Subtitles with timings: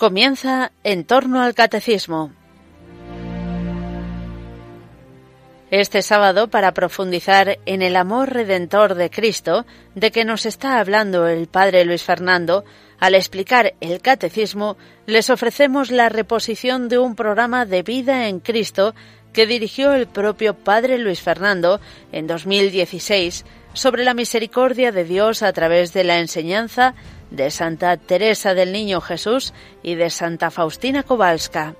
[0.00, 2.32] Comienza en torno al catecismo.
[5.70, 11.28] Este sábado, para profundizar en el amor redentor de Cristo, de que nos está hablando
[11.28, 12.64] el Padre Luis Fernando,
[12.98, 18.94] al explicar el catecismo, les ofrecemos la reposición de un programa de vida en Cristo
[19.34, 21.78] que dirigió el propio Padre Luis Fernando
[22.10, 26.94] en 2016 sobre la misericordia de Dios a través de la enseñanza
[27.30, 29.52] de Santa Teresa del Niño Jesús
[29.82, 31.74] y de Santa Faustina Kowalska.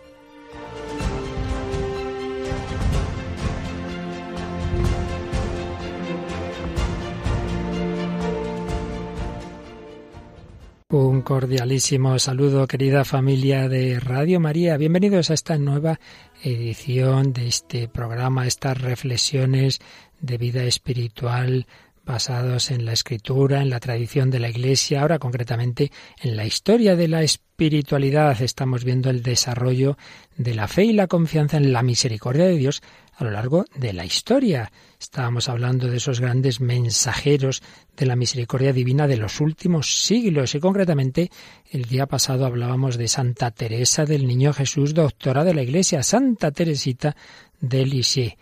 [10.92, 14.76] Un cordialísimo saludo, querida familia de Radio María.
[14.76, 16.00] Bienvenidos a esta nueva
[16.42, 19.78] edición de este programa, estas reflexiones
[20.20, 21.66] de vida espiritual
[22.04, 26.96] basados en la escritura, en la tradición de la Iglesia, ahora concretamente en la historia
[26.96, 28.40] de la espiritualidad.
[28.42, 29.96] Estamos viendo el desarrollo
[30.36, 32.82] de la fe y la confianza en la misericordia de Dios
[33.14, 34.72] a lo largo de la historia.
[34.98, 37.62] Estábamos hablando de esos grandes mensajeros
[37.96, 41.30] de la misericordia divina de los últimos siglos y concretamente
[41.70, 46.50] el día pasado hablábamos de Santa Teresa del Niño Jesús, doctora de la Iglesia, Santa
[46.50, 47.14] Teresita
[47.60, 48.34] de Lisieux.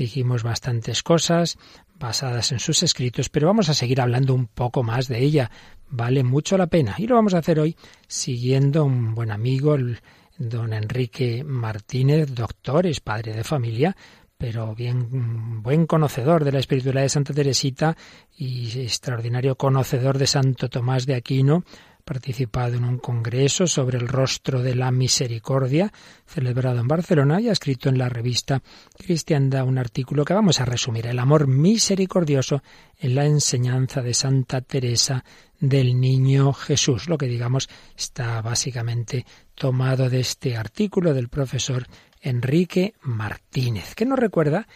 [0.00, 1.58] Dijimos bastantes cosas,
[1.98, 5.50] basadas en sus escritos, pero vamos a seguir hablando un poco más de ella.
[5.90, 6.94] Vale mucho la pena.
[6.96, 7.76] Y lo vamos a hacer hoy
[8.08, 10.00] siguiendo un buen amigo, el
[10.38, 13.94] don Enrique Martínez, doctor, es padre de familia,
[14.38, 17.94] pero bien buen conocedor de la espiritualidad de Santa Teresita
[18.34, 21.62] y extraordinario conocedor de Santo Tomás de Aquino,
[22.00, 25.92] participado en un congreso sobre el rostro de la misericordia
[26.26, 28.62] celebrado en Barcelona y ha escrito en la revista
[28.96, 32.62] Cristianda un artículo que vamos a resumir, el amor misericordioso
[32.98, 35.24] en la enseñanza de Santa Teresa
[35.58, 37.08] del Niño Jesús.
[37.08, 41.86] Lo que digamos está básicamente tomado de este artículo del profesor
[42.20, 44.66] Enrique Martínez, que nos recuerda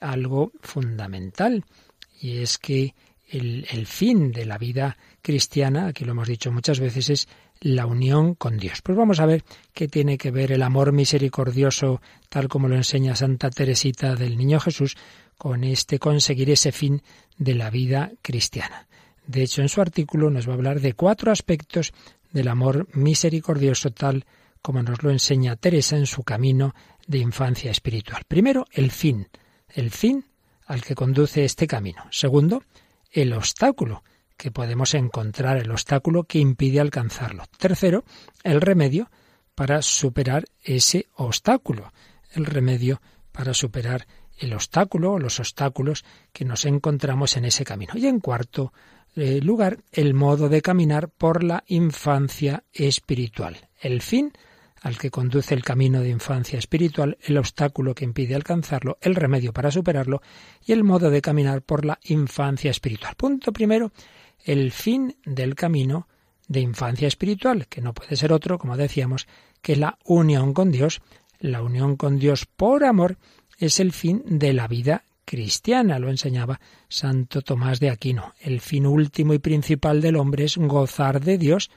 [0.00, 1.64] algo fundamental,
[2.20, 2.94] y es que
[3.28, 7.28] el, el fin de la vida cristiana, aquí lo hemos dicho muchas veces, es
[7.60, 8.82] la unión con Dios.
[8.82, 13.16] Pues vamos a ver qué tiene que ver el amor misericordioso, tal como lo enseña
[13.16, 14.96] Santa Teresita del Niño Jesús,
[15.38, 17.02] con este conseguir ese fin
[17.38, 18.88] de la vida cristiana.
[19.26, 21.92] De hecho, en su artículo nos va a hablar de cuatro aspectos
[22.32, 24.26] del amor misericordioso, tal
[24.60, 26.74] como nos lo enseña Teresa en su camino
[27.06, 28.22] de infancia espiritual.
[28.26, 29.28] Primero, el fin,
[29.68, 30.24] el fin
[30.66, 32.04] al que conduce este camino.
[32.10, 32.62] Segundo,
[33.10, 34.02] el obstáculo
[34.36, 37.44] que podemos encontrar el obstáculo que impide alcanzarlo.
[37.58, 38.04] Tercero,
[38.42, 39.10] el remedio
[39.54, 41.92] para superar ese obstáculo.
[42.32, 43.00] El remedio
[43.32, 44.06] para superar
[44.38, 47.94] el obstáculo o los obstáculos que nos encontramos en ese camino.
[47.96, 48.72] Y en cuarto
[49.14, 53.68] eh, lugar, el modo de caminar por la infancia espiritual.
[53.80, 54.32] El fin
[54.82, 59.52] al que conduce el camino de infancia espiritual, el obstáculo que impide alcanzarlo, el remedio
[59.52, 60.22] para superarlo
[60.64, 63.14] y el modo de caminar por la infancia espiritual.
[63.16, 63.92] Punto primero,
[64.44, 66.08] el fin del camino
[66.48, 69.26] de infancia espiritual, que no puede ser otro, como decíamos,
[69.62, 71.00] que la unión con Dios.
[71.38, 73.16] La unión con Dios por amor
[73.58, 78.34] es el fin de la vida cristiana, lo enseñaba Santo Tomás de Aquino.
[78.40, 81.70] El fin último y principal del hombre es gozar de Dios.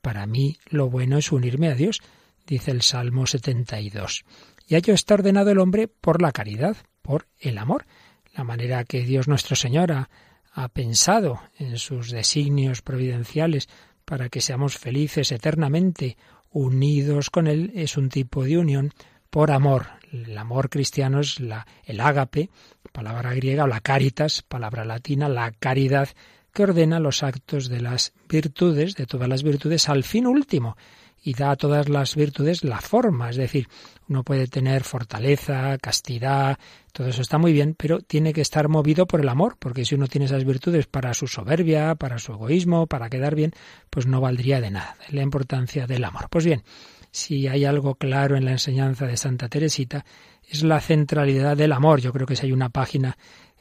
[0.00, 2.00] Para mí lo bueno es unirme a Dios,
[2.46, 4.24] dice el Salmo 72.
[4.66, 7.86] Y ello está ordenado el hombre por la caridad, por el amor,
[8.34, 10.10] la manera que Dios nuestro Señor ha
[10.52, 13.68] ha pensado en sus designios providenciales
[14.04, 16.16] para que seamos felices eternamente,
[16.50, 18.92] unidos con Él, es un tipo de unión
[19.30, 19.86] por amor.
[20.12, 22.50] El amor cristiano es la, el ágape,
[22.92, 26.08] palabra griega, o la caritas, palabra latina, la caridad,
[26.52, 30.76] que ordena los actos de las virtudes, de todas las virtudes, al fin último,
[31.22, 33.68] y da a todas las virtudes la forma, es decir,
[34.08, 36.58] uno puede tener fortaleza, castidad,
[36.92, 39.94] todo eso está muy bien, pero tiene que estar movido por el amor, porque si
[39.94, 43.52] uno tiene esas virtudes para su soberbia, para su egoísmo, para quedar bien,
[43.90, 44.96] pues no valdría de nada.
[45.10, 46.28] La importancia del amor.
[46.30, 46.62] Pues bien,
[47.10, 50.04] si hay algo claro en la enseñanza de Santa Teresita,
[50.48, 52.00] es la centralidad del amor.
[52.00, 53.16] Yo creo que si hay una página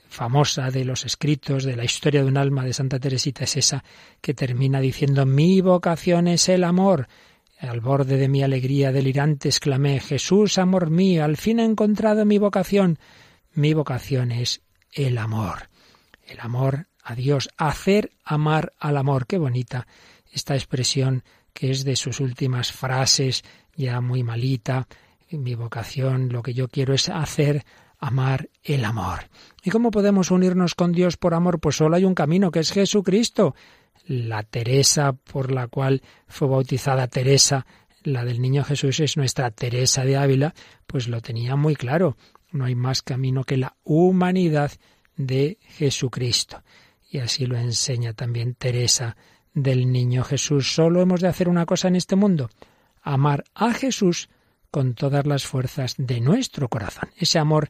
[0.09, 3.83] famosa de los escritos de la historia de un alma de Santa Teresita es esa
[4.21, 7.07] que termina diciendo mi vocación es el amor
[7.59, 12.38] al borde de mi alegría delirante exclamé Jesús, amor mío, al fin he encontrado mi
[12.38, 13.00] vocación.
[13.53, 14.61] Mi vocación es
[14.94, 15.69] el amor.
[16.25, 19.27] El amor a Dios, hacer amar al amor.
[19.27, 19.88] Qué bonita
[20.31, 21.23] esta expresión
[21.53, 23.44] que es de sus últimas frases,
[23.75, 24.88] ya muy malita.
[25.31, 27.65] Mi vocación, lo que yo quiero es hacer
[28.00, 29.29] amar el amor.
[29.63, 31.59] ¿Y cómo podemos unirnos con Dios por amor?
[31.59, 33.53] Pues solo hay un camino, que es Jesucristo
[34.09, 37.65] la Teresa por la cual fue bautizada Teresa
[38.03, 40.53] la del niño Jesús es nuestra Teresa de Ávila,
[40.88, 42.17] pues lo tenía muy claro.
[42.51, 44.71] No hay más camino que la humanidad
[45.15, 46.63] de Jesucristo.
[47.09, 49.17] Y así lo enseña también Teresa
[49.53, 50.73] del niño Jesús.
[50.73, 52.50] Solo hemos de hacer una cosa en este mundo,
[53.01, 54.29] amar a Jesús
[54.71, 57.09] con todas las fuerzas de nuestro corazón.
[57.17, 57.69] Ese amor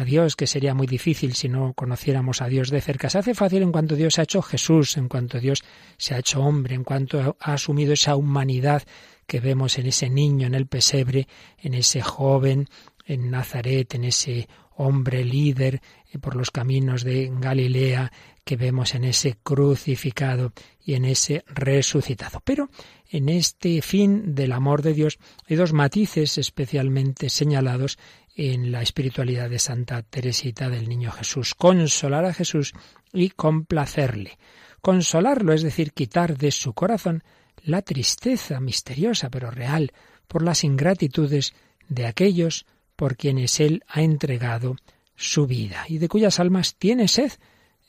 [0.00, 3.10] a Dios, que sería muy difícil si no conociéramos a Dios de cerca.
[3.10, 5.62] Se hace fácil en cuanto Dios ha hecho Jesús, en cuanto Dios
[5.96, 8.82] se ha hecho hombre, en cuanto ha asumido esa humanidad
[9.26, 12.68] que vemos en ese niño, en el pesebre, en ese joven,
[13.04, 18.10] en Nazaret, en ese hombre líder eh, por los caminos de Galilea
[18.44, 20.52] que vemos en ese crucificado
[20.84, 22.40] y en ese resucitado.
[22.44, 22.70] Pero
[23.10, 25.18] en este fin del amor de Dios
[25.48, 27.98] hay dos matices especialmente señalados
[28.34, 31.54] en la espiritualidad de Santa Teresita del Niño Jesús.
[31.54, 32.72] Consolar a Jesús
[33.12, 34.38] y complacerle.
[34.80, 37.22] Consolarlo, es decir, quitar de su corazón
[37.62, 39.92] la tristeza misteriosa pero real
[40.26, 41.52] por las ingratitudes
[41.88, 42.66] de aquellos
[42.96, 44.76] por quienes él ha entregado
[45.16, 47.32] su vida y de cuyas almas tiene sed,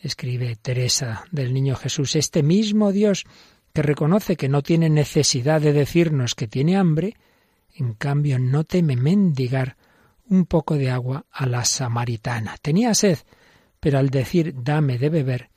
[0.02, 3.26] escribe Teresa del Niño Jesús, este mismo Dios
[3.74, 7.16] que reconoce que no tiene necesidad de decirnos que tiene hambre,
[7.74, 9.78] en cambio no teme mendigar
[10.32, 12.56] un poco de agua a la samaritana.
[12.62, 13.20] Tenía sed,
[13.82, 15.50] pero al decir dame de beber,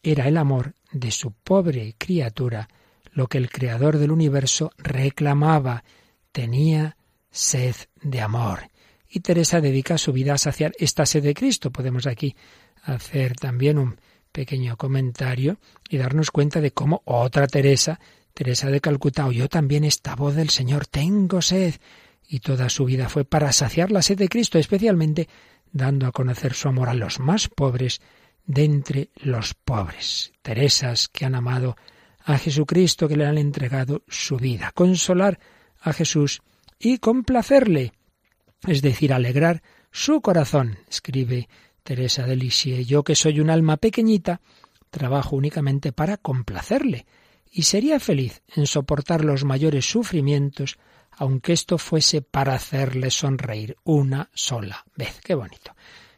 [0.00, 2.68] era el amor de su pobre criatura
[3.12, 5.84] lo que el Creador del universo reclamaba.
[6.30, 6.96] Tenía
[7.30, 8.70] sed de amor.
[9.08, 11.70] Y Teresa dedica su vida a saciar esta sed de Cristo.
[11.70, 12.36] Podemos aquí
[12.84, 13.98] hacer también un
[14.30, 15.58] pequeño comentario
[15.90, 18.00] y darnos cuenta de cómo otra Teresa,
[18.32, 21.74] Teresa de Calcuta, oyó también esta voz del Señor, tengo sed,
[22.32, 25.28] y toda su vida fue para saciar la sed de Cristo, especialmente
[25.70, 28.00] dando a conocer su amor a los más pobres
[28.46, 30.32] de entre los pobres.
[30.40, 31.76] Teresas que han amado
[32.24, 34.72] a Jesucristo, que le han entregado su vida.
[34.74, 35.40] Consolar
[35.78, 36.40] a Jesús
[36.78, 37.92] y complacerle,
[38.66, 41.50] es decir, alegrar su corazón, escribe
[41.82, 42.86] Teresa de Lisieux.
[42.88, 44.40] Yo que soy un alma pequeñita,
[44.88, 47.04] trabajo únicamente para complacerle,
[47.50, 50.78] y sería feliz en soportar los mayores sufrimientos
[51.22, 55.20] aunque esto fuese para hacerle sonreír una sola vez.
[55.22, 55.76] Qué bonito.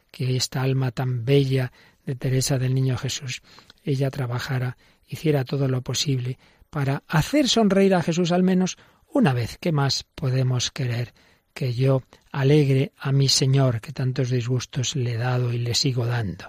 [0.09, 1.71] Que esta alma tan bella
[2.07, 3.43] de Teresa del Niño Jesús,
[3.83, 6.39] ella trabajara, hiciera todo lo posible
[6.71, 9.59] para hacer sonreír a Jesús al menos una vez.
[9.59, 11.13] ¿Qué más podemos querer
[11.53, 12.01] que yo
[12.31, 16.45] alegre a mi Señor, que tantos disgustos le he dado y le sigo dando?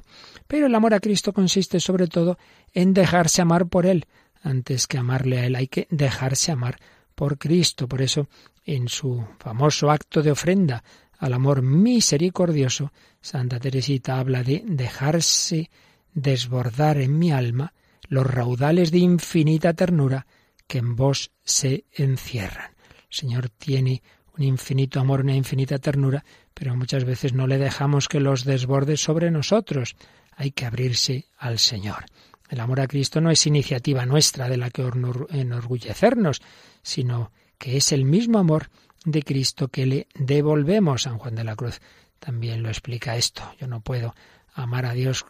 [0.46, 2.38] Pero el amor a Cristo consiste sobre todo
[2.72, 4.06] en dejarse amar por Él.
[4.42, 6.78] Antes que amarle a Él hay que dejarse amar
[7.16, 7.88] por Cristo.
[7.88, 8.28] Por eso,
[8.64, 10.84] en su famoso acto de ofrenda
[11.18, 15.70] al amor misericordioso, Santa Teresita habla de dejarse
[16.14, 17.72] desbordar en mi alma
[18.08, 20.26] los raudales de infinita ternura
[20.68, 22.70] que en vos se encierran.
[23.10, 24.02] El Señor tiene
[24.36, 26.24] un infinito amor, una infinita ternura,
[26.54, 29.96] pero muchas veces no le dejamos que los desborde sobre nosotros.
[30.32, 32.04] Hay que abrirse al Señor.
[32.48, 34.82] El amor a Cristo no es iniciativa nuestra de la que
[35.30, 36.42] enorgullecernos,
[36.82, 38.70] sino que es el mismo amor
[39.04, 41.02] de Cristo que le devolvemos.
[41.02, 41.80] San Juan de la Cruz
[42.18, 43.42] también lo explica esto.
[43.58, 44.14] Yo no puedo
[44.54, 45.26] amar a Dios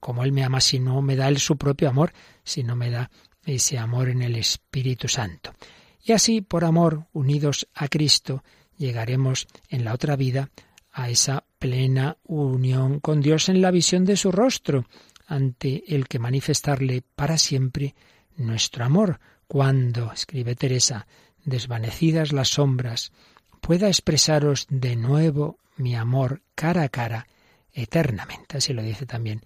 [0.00, 2.12] como Él me ama si no me da Él su propio amor,
[2.44, 3.10] si no me da
[3.44, 5.54] ese amor en el Espíritu Santo.
[6.02, 8.42] Y así, por amor, unidos a Cristo,
[8.76, 10.50] llegaremos en la otra vida
[10.92, 14.86] a esa plena unión con Dios en la visión de su rostro,
[15.30, 17.94] ante el que manifestarle para siempre
[18.36, 21.06] nuestro amor, cuando, escribe Teresa,
[21.44, 23.12] desvanecidas las sombras,
[23.60, 27.28] pueda expresaros de nuevo mi amor cara a cara
[27.72, 28.58] eternamente.
[28.58, 29.42] Así lo dice también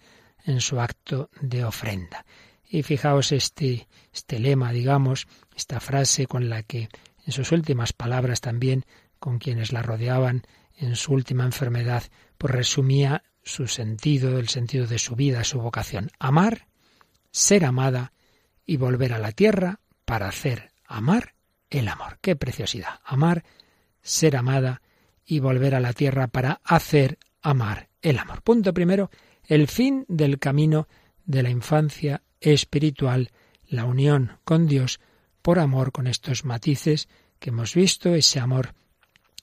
[0.46, 2.24] en su acto de ofrenda.
[2.66, 6.88] Y fijaos este, este lema, digamos, esta frase con la que
[7.26, 8.86] en sus últimas palabras también,
[9.18, 10.44] con quienes la rodeaban
[10.78, 12.04] en su última enfermedad,
[12.38, 16.10] pues resumía su sentido, el sentido de su vida, su vocación.
[16.18, 16.66] Amar,
[17.30, 18.12] ser amada
[18.66, 21.34] y volver a la tierra para hacer amar
[21.70, 22.18] el amor.
[22.20, 23.00] Qué preciosidad.
[23.04, 23.44] Amar,
[24.02, 24.82] ser amada
[25.24, 28.42] y volver a la tierra para hacer amar el amor.
[28.42, 29.10] Punto primero,
[29.44, 30.88] el fin del camino
[31.24, 33.30] de la infancia espiritual,
[33.66, 35.00] la unión con Dios
[35.42, 37.08] por amor con estos matices
[37.38, 38.74] que hemos visto, ese amor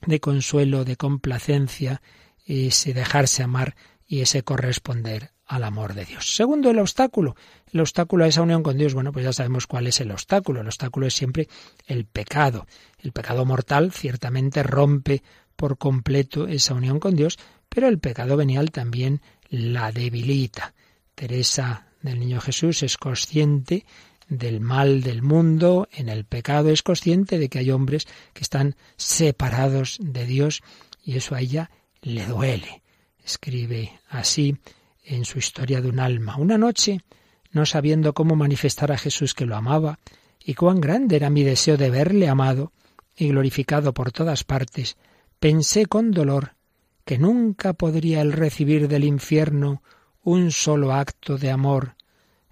[0.06, 2.02] de consuelo, de complacencia,
[2.44, 3.76] ese dejarse amar
[4.12, 6.36] y ese corresponder al amor de Dios.
[6.36, 7.34] Segundo, el obstáculo.
[7.72, 10.60] El obstáculo a esa unión con Dios, bueno, pues ya sabemos cuál es el obstáculo.
[10.60, 11.48] El obstáculo es siempre
[11.86, 12.66] el pecado.
[12.98, 15.22] El pecado mortal ciertamente rompe
[15.56, 17.38] por completo esa unión con Dios,
[17.70, 20.74] pero el pecado venial también la debilita.
[21.14, 23.86] Teresa del Niño Jesús es consciente
[24.28, 28.76] del mal del mundo, en el pecado, es consciente de que hay hombres que están
[28.98, 30.62] separados de Dios
[31.02, 31.70] y eso a ella
[32.02, 32.81] le duele.
[33.24, 34.56] Escribe así
[35.04, 36.36] en su historia de un alma.
[36.36, 37.00] Una noche,
[37.50, 39.98] no sabiendo cómo manifestar a Jesús que lo amaba,
[40.44, 42.72] y cuán grande era mi deseo de verle amado
[43.16, 44.96] y glorificado por todas partes,
[45.38, 46.54] pensé con dolor
[47.04, 49.82] que nunca podría él recibir del infierno
[50.22, 51.96] un solo acto de amor.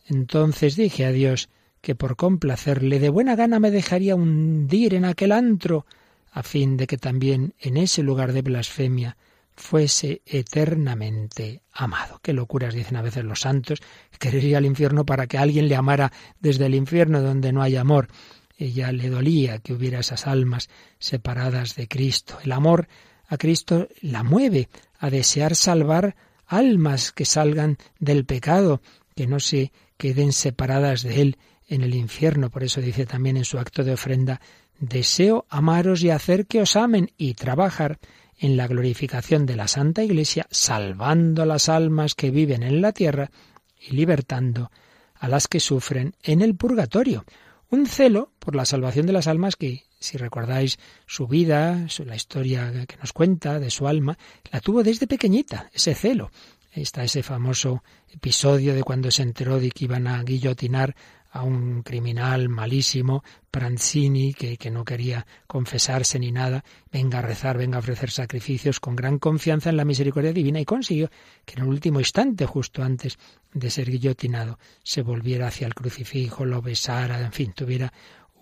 [0.06, 1.48] Entonces dije a Dios
[1.80, 5.86] que por complacerle de buena gana me dejaría hundir en aquel antro,
[6.32, 9.16] a fin de que también en ese lugar de blasfemia
[9.60, 12.18] fuese eternamente amado.
[12.22, 13.80] Qué locuras dicen a veces los santos,
[14.18, 17.76] querer ir al infierno para que alguien le amara desde el infierno donde no hay
[17.76, 18.08] amor.
[18.56, 22.38] Ella le dolía que hubiera esas almas separadas de Cristo.
[22.42, 22.88] El amor
[23.28, 28.82] a Cristo la mueve a desear salvar almas que salgan del pecado,
[29.14, 31.38] que no se queden separadas de Él
[31.68, 32.50] en el infierno.
[32.50, 34.40] Por eso dice también en su acto de ofrenda,
[34.78, 37.98] deseo amaros y hacer que os amen y trabajar
[38.40, 43.30] en la glorificación de la Santa Iglesia, salvando las almas que viven en la tierra
[43.78, 44.70] y libertando
[45.14, 47.24] a las que sufren en el purgatorio.
[47.68, 52.72] Un celo por la salvación de las almas que, si recordáis su vida, la historia
[52.88, 54.18] que nos cuenta de su alma,
[54.50, 56.30] la tuvo desde pequeñita, ese celo.
[56.72, 60.96] Está ese famoso episodio de cuando se enteró de que iban a guillotinar
[61.32, 67.56] a un criminal malísimo, Pranzini, que, que, no quería confesarse ni nada, venga a rezar,
[67.56, 71.10] venga a ofrecer sacrificios con gran confianza en la misericordia divina y consiguió
[71.44, 73.18] que en el último instante, justo antes
[73.52, 77.92] de ser guillotinado, se volviera hacia el crucifijo, lo besara, en fin, tuviera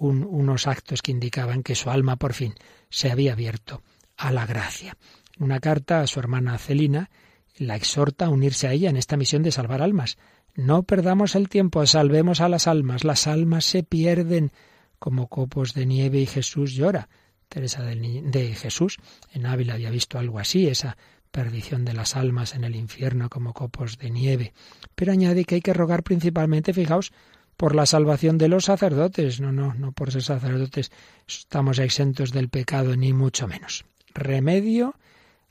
[0.01, 2.55] unos actos que indicaban que su alma por fin
[2.89, 3.83] se había abierto
[4.17, 4.97] a la gracia.
[5.39, 7.11] Una carta a su hermana Celina
[7.59, 10.17] la exhorta a unirse a ella en esta misión de salvar almas.
[10.55, 13.05] No perdamos el tiempo, salvemos a las almas.
[13.05, 14.53] Las almas se pierden
[14.99, 17.09] como copos de nieve y Jesús llora.
[17.49, 18.99] Teresa de Jesús
[19.33, 20.97] en Ávila había visto algo así, esa
[21.31, 24.53] perdición de las almas en el infierno como copos de nieve.
[24.95, 27.13] Pero añade que hay que rogar principalmente, fijaos,
[27.57, 29.41] por la salvación de los sacerdotes.
[29.41, 30.91] No, no, no por ser sacerdotes
[31.27, 33.85] estamos exentos del pecado, ni mucho menos.
[34.15, 34.95] Remedio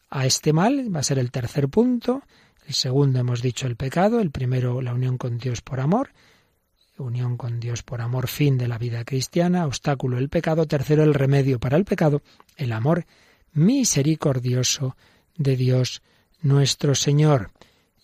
[0.10, 2.24] a este mal va a ser el tercer punto.
[2.68, 6.12] El segundo hemos dicho el pecado, el primero la unión con Dios por amor,
[6.98, 11.14] unión con Dios por amor, fin de la vida cristiana, obstáculo el pecado, tercero el
[11.14, 12.22] remedio para el pecado,
[12.58, 13.06] el amor
[13.54, 14.98] misericordioso
[15.38, 16.02] de Dios
[16.42, 17.52] nuestro Señor.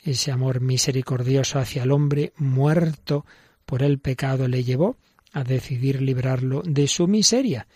[0.01, 3.25] Ese amor misericordioso hacia el hombre muerto
[3.65, 4.95] por el pecado le llevó
[5.33, 7.67] a decidir librarlo de su miseria.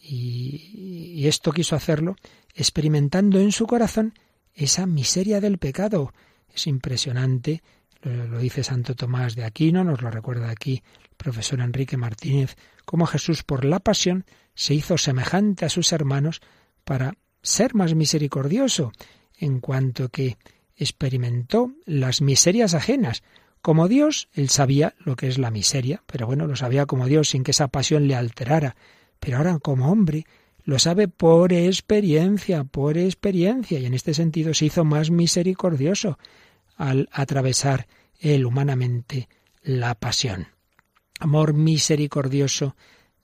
[0.00, 2.16] Y, y esto quiso hacerlo
[2.54, 4.14] experimentando en su corazón
[4.54, 6.14] esa miseria del pecado,
[6.54, 7.62] es impresionante,
[8.02, 13.06] lo, dice Santo Tomás de Aquino, nos lo recuerda aquí el profesor Enrique Martínez, cómo
[13.06, 16.40] Jesús por la pasión se hizo semejante a sus hermanos
[16.84, 18.92] para ser más misericordioso,
[19.36, 20.36] en cuanto que
[20.76, 23.22] experimentó las miserias ajenas.
[23.62, 27.30] Como Dios, él sabía lo que es la miseria, pero bueno, lo sabía como Dios
[27.30, 28.76] sin que esa pasión le alterara.
[29.18, 30.24] Pero ahora como hombre
[30.70, 36.16] lo sabe por experiencia, por experiencia, y en este sentido se hizo más misericordioso
[36.76, 37.88] al atravesar
[38.20, 39.28] él humanamente
[39.64, 40.46] la pasión.
[41.18, 42.76] Amor misericordioso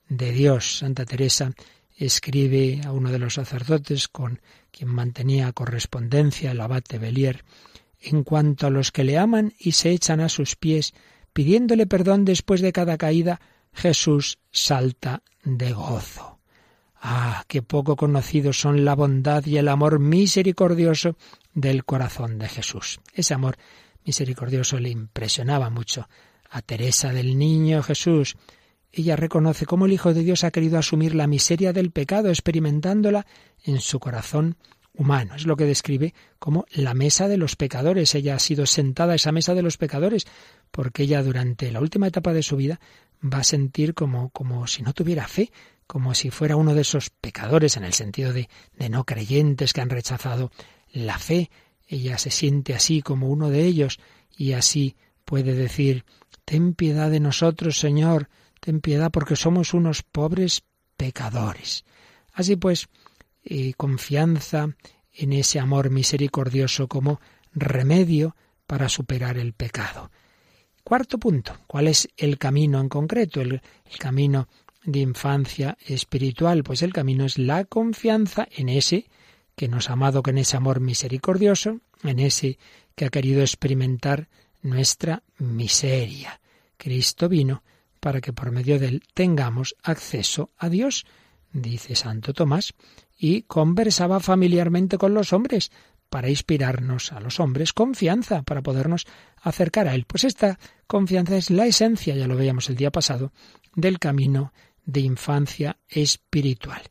[0.09, 0.79] de Dios.
[0.79, 1.53] Santa Teresa
[1.95, 7.45] escribe a uno de los sacerdotes con quien mantenía correspondencia, el abate Belier,
[8.01, 10.93] en cuanto a los que le aman y se echan a sus pies,
[11.31, 13.39] pidiéndole perdón después de cada caída,
[13.71, 16.36] Jesús salta de gozo.
[16.99, 21.15] Ah, qué poco conocidos son la bondad y el amor misericordioso
[21.53, 22.99] del corazón de Jesús.
[23.13, 23.57] Ese amor
[24.03, 26.07] misericordioso le impresionaba mucho
[26.49, 28.35] a Teresa del Niño Jesús.
[28.91, 33.27] Ella reconoce cómo el Hijo de Dios ha querido asumir la miseria del pecado, experimentándola
[33.63, 34.57] en su corazón
[34.93, 35.35] humano.
[35.35, 38.15] Es lo que describe como la mesa de los pecadores.
[38.15, 40.25] Ella ha sido sentada a esa mesa de los pecadores,
[40.71, 42.79] porque ella durante la última etapa de su vida
[43.23, 45.51] va a sentir como, como si no tuviera fe,
[45.87, 49.81] como si fuera uno de esos pecadores en el sentido de, de no creyentes que
[49.81, 50.51] han rechazado
[50.91, 51.49] la fe.
[51.87, 53.99] Ella se siente así como uno de ellos
[54.35, 56.05] y así puede decir
[56.47, 58.29] Ten piedad de nosotros, Señor,
[58.61, 60.63] ten piedad porque somos unos pobres
[60.95, 61.83] pecadores.
[62.31, 62.87] Así pues,
[63.43, 64.69] eh, confianza
[65.11, 67.19] en ese amor misericordioso como
[67.51, 70.09] remedio para superar el pecado.
[70.85, 73.41] Cuarto punto, ¿cuál es el camino en concreto?
[73.41, 74.47] El, el camino
[74.87, 79.05] de infancia espiritual, pues el camino es la confianza en ese
[79.55, 82.57] que nos ha amado con ese amor misericordioso, en ese
[82.95, 84.29] que ha querido experimentar
[84.61, 86.39] nuestra miseria.
[86.77, 87.63] Cristo vino
[87.99, 91.05] para que por medio de él tengamos acceso a Dios,
[91.51, 92.73] dice Santo Tomás,
[93.19, 95.69] y conversaba familiarmente con los hombres
[96.09, 99.05] para inspirarnos a los hombres confianza, para podernos
[99.41, 100.05] acercar a Él.
[100.05, 103.33] Pues esta confianza es la esencia, ya lo veíamos el día pasado,
[103.75, 104.53] del camino
[104.87, 106.81] de infancia espiritual.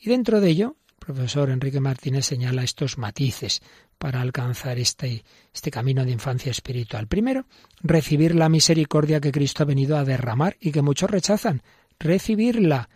[0.00, 3.60] Y dentro de ello, el profesor Enrique Martínez señala estos matices
[3.98, 7.06] para alcanzar este, este camino de infancia espiritual.
[7.06, 7.44] Primero,
[7.82, 11.62] recibir la misericordia que Cristo ha venido a derramar y que muchos rechazan.
[11.98, 12.88] Recibirla,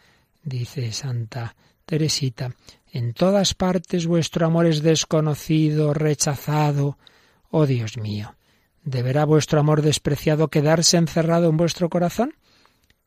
[0.42, 2.54] dice Santa Teresita.
[2.90, 6.96] En todas partes vuestro amor es desconocido, rechazado.
[7.50, 8.36] Oh Dios mío,
[8.84, 12.34] ¿deberá vuestro amor despreciado quedarse encerrado en vuestro corazón?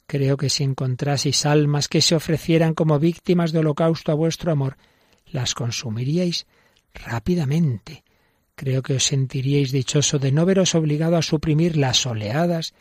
[0.07, 4.77] Creo que si encontraseis almas que se ofrecieran como víctimas de holocausto a vuestro amor,
[5.25, 6.47] las consumiríais
[6.93, 8.05] rápidamente.
[8.55, 12.73] Creo que os sentiríais dichoso de no veros obligado a suprimir las oleadas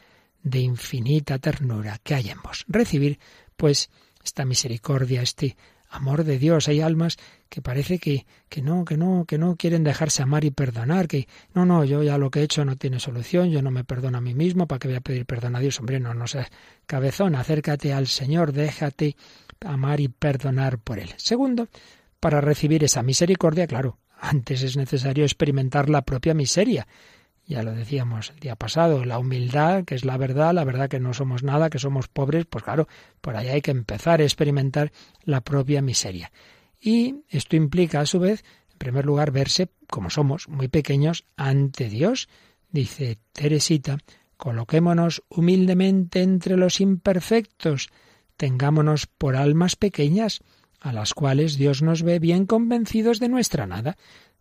[0.43, 2.65] de infinita ternura que hay en vos.
[2.69, 3.19] Recibir,
[3.57, 3.91] pues,
[4.25, 5.57] esta misericordia, este
[5.89, 6.69] amor de Dios.
[6.69, 7.17] Hay almas
[7.49, 11.29] que parece que, que no, que no, que no quieren dejarse amar y perdonar, que
[11.55, 14.19] no, no, yo ya lo que he hecho no tiene solución, yo no me perdono
[14.19, 15.79] a mí mismo, ¿para qué voy a pedir perdón a Dios?
[15.79, 16.49] Hombre, no, no seas
[16.87, 19.17] cabezón, acércate al Señor, déjate
[19.61, 21.15] amar y perdonar por Él.
[21.17, 21.69] Segundo,
[22.21, 26.87] para recibir esa misericordia, claro, antes es necesario experimentar la propia miseria.
[27.47, 30.99] Ya lo decíamos el día pasado, la humildad, que es la verdad, la verdad que
[30.99, 32.89] no somos nada, que somos pobres, pues claro,
[33.21, 34.91] por ahí hay que empezar a experimentar
[35.23, 36.33] la propia miseria.
[36.81, 41.89] Y esto implica, a su vez, en primer lugar, verse como somos, muy pequeños ante
[41.89, 42.29] Dios.
[42.71, 43.99] Dice Teresita,
[44.37, 47.91] coloquémonos humildemente entre los imperfectos,
[48.37, 50.43] tengámonos por almas pequeñas,
[50.81, 53.97] a las cuales Dios nos ve bien convencidos de nuestra nada.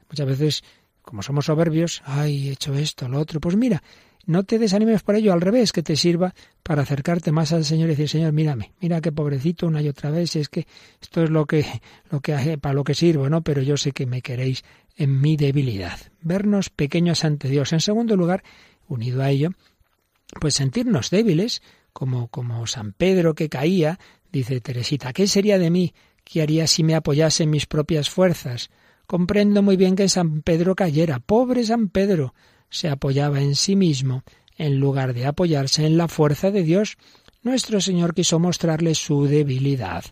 [0.09, 0.63] Muchas veces,
[1.05, 3.83] como somos soberbios, ay, he hecho esto, lo otro, pues mira,
[4.25, 7.87] no te desanimes por ello, al revés, que te sirva para acercarte más al Señor
[7.87, 10.65] y decir, Señor, mírame, mira qué pobrecito una y otra vez, es que
[11.01, 11.65] esto es lo que,
[12.09, 13.41] lo que, para lo que sirvo, ¿no?
[13.41, 14.63] Pero yo sé que me queréis
[14.97, 15.99] en mi debilidad.
[16.21, 17.71] Vernos pequeños ante Dios.
[17.71, 18.43] En segundo lugar,
[18.87, 19.51] unido a ello,
[20.41, 21.61] pues sentirnos débiles,
[21.93, 23.99] como, como San Pedro que caía,
[24.31, 25.93] dice Teresita, ¿qué sería de mí
[26.25, 28.71] ¿Qué haría si me apoyase en mis propias fuerzas?
[29.07, 31.19] Comprendo muy bien que San Pedro cayera.
[31.19, 32.33] Pobre San Pedro.
[32.69, 34.23] Se apoyaba en sí mismo
[34.57, 36.97] en lugar de apoyarse en la fuerza de Dios.
[37.43, 40.05] Nuestro Señor quiso mostrarle su debilidad,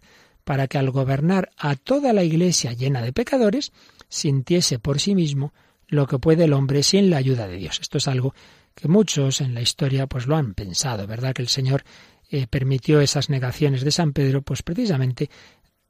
[0.43, 3.71] para que al gobernar a toda la Iglesia llena de pecadores,
[4.09, 5.53] sintiese por sí mismo
[5.87, 7.79] lo que puede el hombre sin la ayuda de Dios.
[7.81, 8.33] Esto es algo
[8.75, 11.33] que muchos en la historia pues lo han pensado, ¿verdad?
[11.33, 11.83] Que el Señor
[12.29, 15.29] eh, permitió esas negaciones de San Pedro, pues precisamente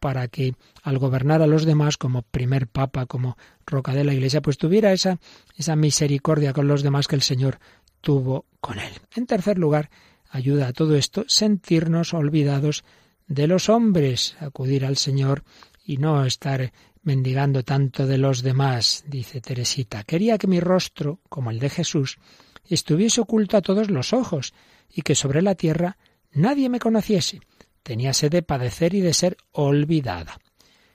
[0.03, 4.41] para que al gobernar a los demás como primer papa, como roca de la iglesia,
[4.41, 5.17] pues tuviera esa,
[5.55, 7.59] esa misericordia con los demás que el Señor
[8.01, 8.91] tuvo con él.
[9.15, 9.89] En tercer lugar,
[10.29, 12.83] ayuda a todo esto sentirnos olvidados
[13.27, 15.45] de los hombres, acudir al Señor
[15.85, 20.03] y no estar mendigando tanto de los demás, dice Teresita.
[20.03, 22.17] Quería que mi rostro, como el de Jesús,
[22.67, 24.53] estuviese oculto a todos los ojos
[24.93, 25.95] y que sobre la tierra
[26.33, 27.39] nadie me conociese
[27.83, 30.39] tenía sed de padecer y de ser olvidada.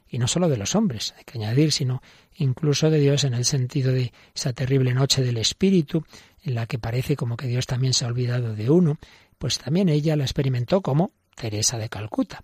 [0.09, 2.03] Y no sólo de los hombres, hay que añadir, sino
[2.35, 6.05] incluso de Dios en el sentido de esa terrible noche del Espíritu,
[6.43, 8.99] en la que parece como que Dios también se ha olvidado de uno,
[9.37, 12.43] pues también ella la experimentó como Teresa de Calcuta.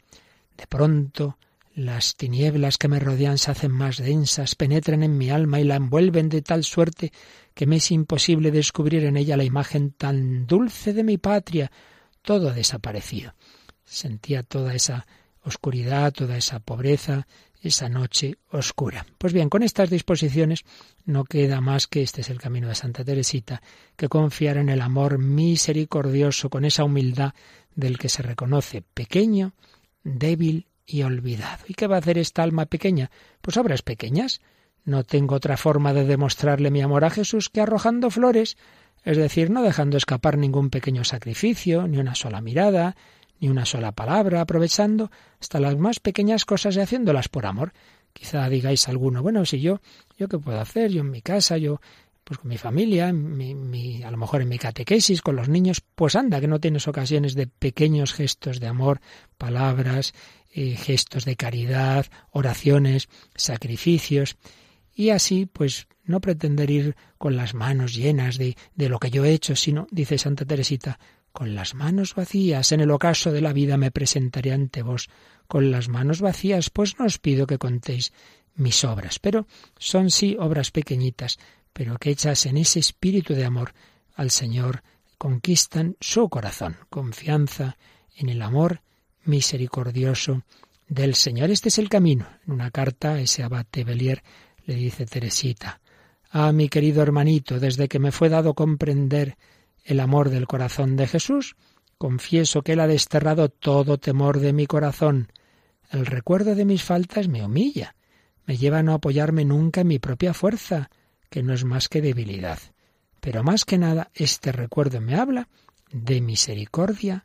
[0.56, 1.38] De pronto
[1.74, 5.76] las tinieblas que me rodean se hacen más densas, penetran en mi alma y la
[5.76, 7.12] envuelven de tal suerte
[7.54, 11.72] que me es imposible descubrir en ella la imagen tan dulce de mi patria.
[12.22, 13.34] Todo ha desaparecido
[13.94, 15.06] sentía toda esa
[15.42, 17.26] oscuridad, toda esa pobreza,
[17.62, 19.06] esa noche oscura.
[19.18, 20.64] Pues bien, con estas disposiciones
[21.04, 23.62] no queda más que este es el camino de Santa Teresita,
[23.96, 27.32] que confiar en el amor misericordioso, con esa humildad
[27.74, 29.54] del que se reconoce pequeño,
[30.02, 31.64] débil y olvidado.
[31.66, 33.10] ¿Y qué va a hacer esta alma pequeña?
[33.40, 34.40] Pues obras pequeñas.
[34.84, 38.58] No tengo otra forma de demostrarle mi amor a Jesús que arrojando flores,
[39.02, 42.96] es decir, no dejando escapar ningún pequeño sacrificio, ni una sola mirada,
[43.40, 47.72] ni una sola palabra, aprovechando hasta las más pequeñas cosas y haciéndolas por amor.
[48.12, 49.80] Quizá digáis alguno, bueno, si yo,
[50.16, 51.80] yo qué puedo hacer, yo en mi casa, yo
[52.24, 56.16] pues con mi familia, mi, a lo mejor en mi catequesis, con los niños, pues
[56.16, 59.00] anda, que no tienes ocasiones de pequeños gestos de amor,
[59.36, 60.14] palabras,
[60.50, 64.36] eh, gestos de caridad, oraciones, sacrificios,
[64.94, 69.24] y así, pues, no pretender ir con las manos llenas de, de lo que yo
[69.24, 70.98] he hecho, sino, dice Santa Teresita,
[71.34, 75.10] con las manos vacías en el ocaso de la vida me presentaré ante vos.
[75.48, 78.12] Con las manos vacías, pues no os pido que contéis
[78.54, 81.40] mis obras, pero son sí obras pequeñitas,
[81.72, 83.74] pero que hechas en ese espíritu de amor
[84.14, 84.84] al Señor
[85.18, 86.76] conquistan su corazón.
[86.88, 87.78] Confianza
[88.16, 88.82] en el amor
[89.24, 90.44] misericordioso
[90.86, 91.50] del Señor.
[91.50, 92.28] Este es el camino.
[92.46, 94.22] En una carta, ese abate Belier
[94.66, 95.80] le dice Teresita,
[96.30, 99.36] Ah, mi querido hermanito, desde que me fue dado comprender
[99.84, 101.56] el amor del corazón de Jesús,
[101.98, 105.30] confieso que él ha desterrado todo temor de mi corazón.
[105.90, 107.94] El recuerdo de mis faltas me humilla,
[108.46, 110.90] me lleva a no apoyarme nunca en mi propia fuerza,
[111.30, 112.58] que no es más que debilidad.
[113.20, 115.48] Pero más que nada, este recuerdo me habla
[115.92, 117.24] de misericordia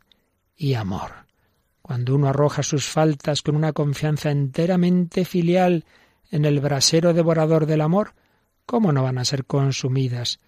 [0.56, 1.26] y amor.
[1.82, 5.84] Cuando uno arroja sus faltas con una confianza enteramente filial
[6.30, 8.14] en el brasero devorador del amor,
[8.64, 10.40] ¿cómo no van a ser consumidas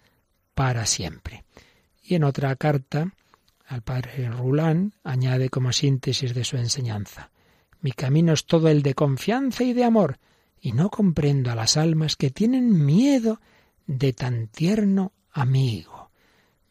[0.53, 1.43] para siempre?
[2.03, 3.13] Y en otra carta,
[3.65, 7.31] al padre Rulán añade como síntesis de su enseñanza,
[7.81, 10.19] mi camino es todo el de confianza y de amor,
[10.59, 13.41] y no comprendo a las almas que tienen miedo
[13.87, 16.11] de tan tierno amigo.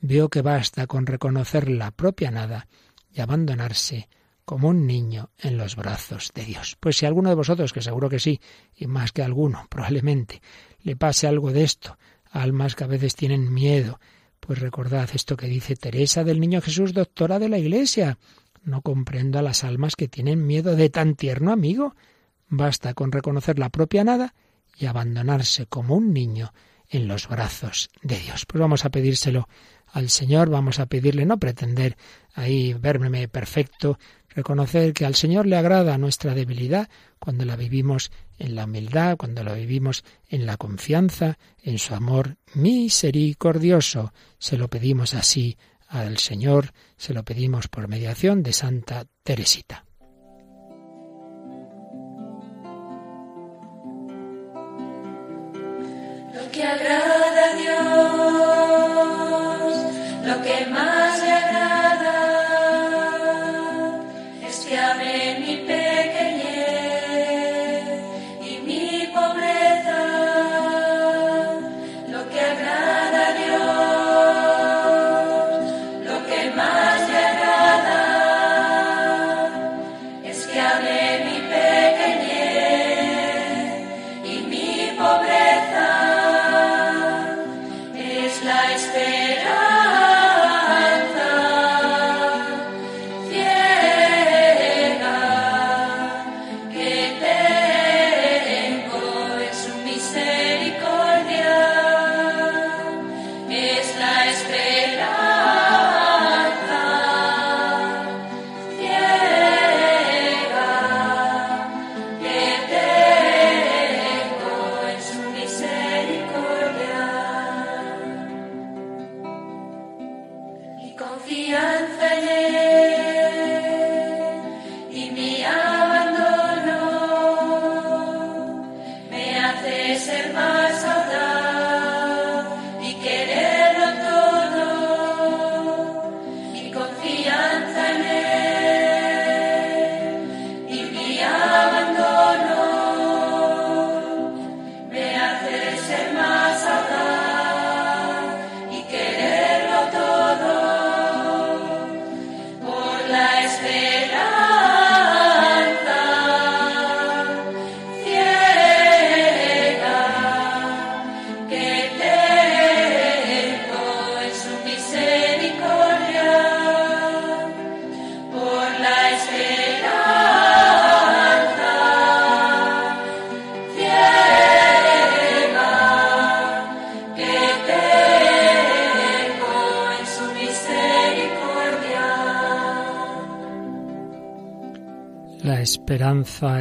[0.00, 2.66] Veo que basta con reconocer la propia nada
[3.10, 4.08] y abandonarse
[4.44, 6.76] como un niño en los brazos de Dios.
[6.80, 8.40] Pues si alguno de vosotros, que seguro que sí,
[8.74, 10.42] y más que alguno, probablemente,
[10.80, 11.98] le pase algo de esto,
[12.30, 14.00] almas que a veces tienen miedo,
[14.44, 18.18] pues recordad esto que dice Teresa del Niño Jesús, doctora de la Iglesia.
[18.64, 21.94] No comprendo a las almas que tienen miedo de tan tierno amigo.
[22.48, 24.34] Basta con reconocer la propia nada
[24.76, 26.52] y abandonarse como un niño
[26.88, 28.44] en los brazos de Dios.
[28.44, 29.48] Pues vamos a pedírselo
[29.86, 31.96] al Señor, vamos a pedirle no pretender
[32.34, 33.96] ahí verme perfecto,
[34.28, 36.88] reconocer que al Señor le agrada nuestra debilidad
[37.20, 38.10] cuando la vivimos
[38.42, 44.12] en la humildad, cuando la vivimos en la confianza, en su amor misericordioso.
[44.38, 45.56] Se lo pedimos así
[45.88, 49.84] al Señor, se lo pedimos por mediación de Santa Teresita.
[56.34, 56.50] Lo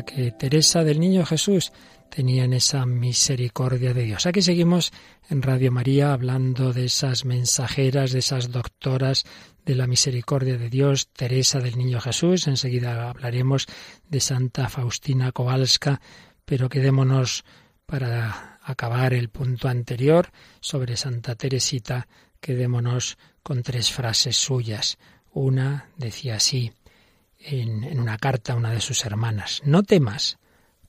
[0.05, 1.71] que Teresa del Niño Jesús
[2.09, 4.25] tenía en esa misericordia de Dios.
[4.25, 4.91] Aquí seguimos
[5.29, 9.23] en Radio María hablando de esas mensajeras, de esas doctoras
[9.65, 12.47] de la misericordia de Dios, Teresa del Niño Jesús.
[12.47, 13.67] Enseguida hablaremos
[14.09, 16.01] de Santa Faustina Kowalska,
[16.43, 17.45] pero quedémonos
[17.85, 22.07] para acabar el punto anterior sobre Santa Teresita,
[22.39, 24.97] quedémonos con tres frases suyas.
[25.33, 26.73] Una decía así,
[27.43, 30.37] en, una carta a una de sus hermanas, no temas,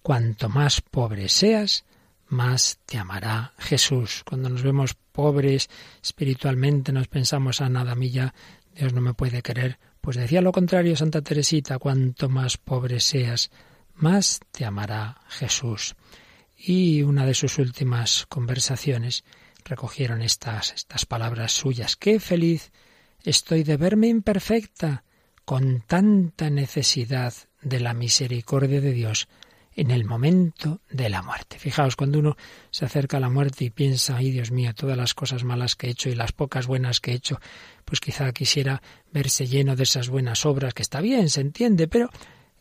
[0.03, 1.85] cuanto más pobre seas,
[2.29, 4.23] más te amará Jesús.
[4.25, 5.69] Cuando nos vemos pobres
[6.03, 8.35] espiritualmente, nos pensamos a ah, nada milla,
[8.75, 9.79] Dios no me puede querer.
[10.01, 13.51] Pues decía lo contrario Santa Teresita, cuanto más pobre seas,
[13.95, 15.95] más te amará Jesús.
[16.57, 19.25] Y una de sus últimas conversaciones
[19.65, 21.97] recogieron estas, estas palabras suyas.
[21.97, 22.73] Qué feliz
[23.23, 25.05] estoy de verme imperfecta,
[25.45, 29.29] con tanta necesidad de la misericordia de Dios
[29.75, 31.59] en el momento de la muerte.
[31.59, 32.37] Fijaos, cuando uno
[32.71, 35.87] se acerca a la muerte y piensa, ay Dios mío, todas las cosas malas que
[35.87, 37.41] he hecho y las pocas buenas que he hecho,
[37.85, 42.11] pues quizá quisiera verse lleno de esas buenas obras, que está bien, se entiende, pero,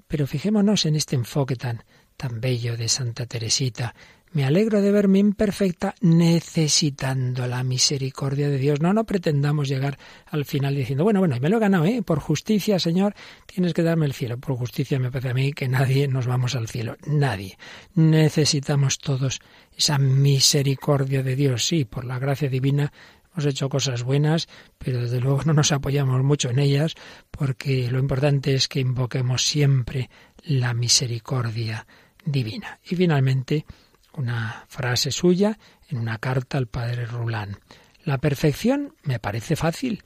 [0.08, 1.84] pero fijémonos en este enfoque tan,
[2.16, 3.94] tan bello de Santa Teresita,
[4.34, 8.80] me alegro de verme imperfecta necesitando la misericordia de Dios.
[8.80, 12.02] No, no pretendamos llegar al final diciendo, bueno, bueno, me lo he ganado, ¿eh?
[12.02, 13.14] Por justicia, Señor,
[13.46, 14.38] tienes que darme el cielo.
[14.38, 16.96] Por justicia me parece a mí que nadie nos vamos al cielo.
[17.06, 17.58] Nadie.
[17.96, 19.42] Necesitamos todos
[19.78, 21.66] esa misericordia de Dios.
[21.66, 22.92] Sí, por la gracia divina
[23.34, 26.96] hemos hecho cosas buenas, pero desde luego no nos apoyamos mucho en ellas,
[27.32, 30.10] porque lo importante es que invoquemos siempre
[30.44, 31.86] la misericordia
[32.26, 32.80] divina.
[32.90, 33.66] Y finalmente,
[34.14, 35.58] una frase suya
[35.90, 37.60] en una carta al padre Rulán.
[38.04, 40.04] La perfección me parece fácil.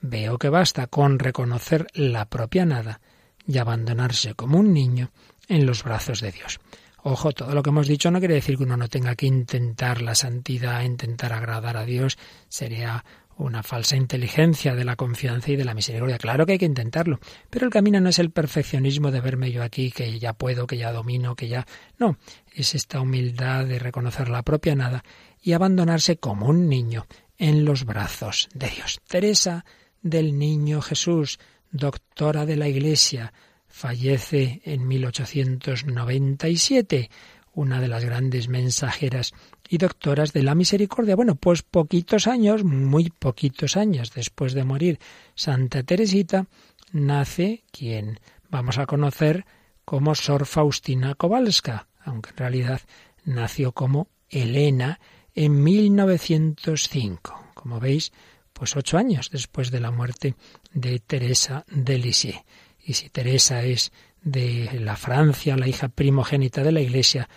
[0.00, 3.00] Veo que basta con reconocer la propia nada
[3.46, 5.10] y abandonarse como un niño
[5.48, 6.60] en los brazos de Dios.
[7.04, 10.02] Ojo, todo lo que hemos dicho no quiere decir que uno no tenga que intentar
[10.02, 12.16] la santidad, intentar agradar a Dios.
[12.48, 13.04] Sería
[13.42, 16.18] una falsa inteligencia de la confianza y de la misericordia.
[16.18, 17.18] Claro que hay que intentarlo,
[17.50, 20.78] pero el camino no es el perfeccionismo de verme yo aquí, que ya puedo, que
[20.78, 21.66] ya domino, que ya...
[21.98, 22.16] No,
[22.54, 25.04] es esta humildad de reconocer la propia nada
[25.42, 27.06] y abandonarse como un niño
[27.38, 29.00] en los brazos de Dios.
[29.08, 29.64] Teresa
[30.00, 33.32] del Niño Jesús, doctora de la Iglesia,
[33.66, 37.10] fallece en 1897
[37.54, 39.32] una de las grandes mensajeras
[39.72, 41.16] y doctoras de la misericordia.
[41.16, 44.98] Bueno, pues poquitos años, muy poquitos años después de morir
[45.34, 46.44] Santa Teresita,
[46.92, 49.46] nace quien vamos a conocer
[49.86, 52.82] como Sor Faustina Kowalska, aunque en realidad
[53.24, 55.00] nació como Elena
[55.34, 57.42] en 1905.
[57.54, 58.12] Como veis,
[58.52, 60.34] pues ocho años después de la muerte
[60.74, 62.44] de Teresa de Lisieux.
[62.84, 67.30] Y si Teresa es de la Francia, la hija primogénita de la Iglesia,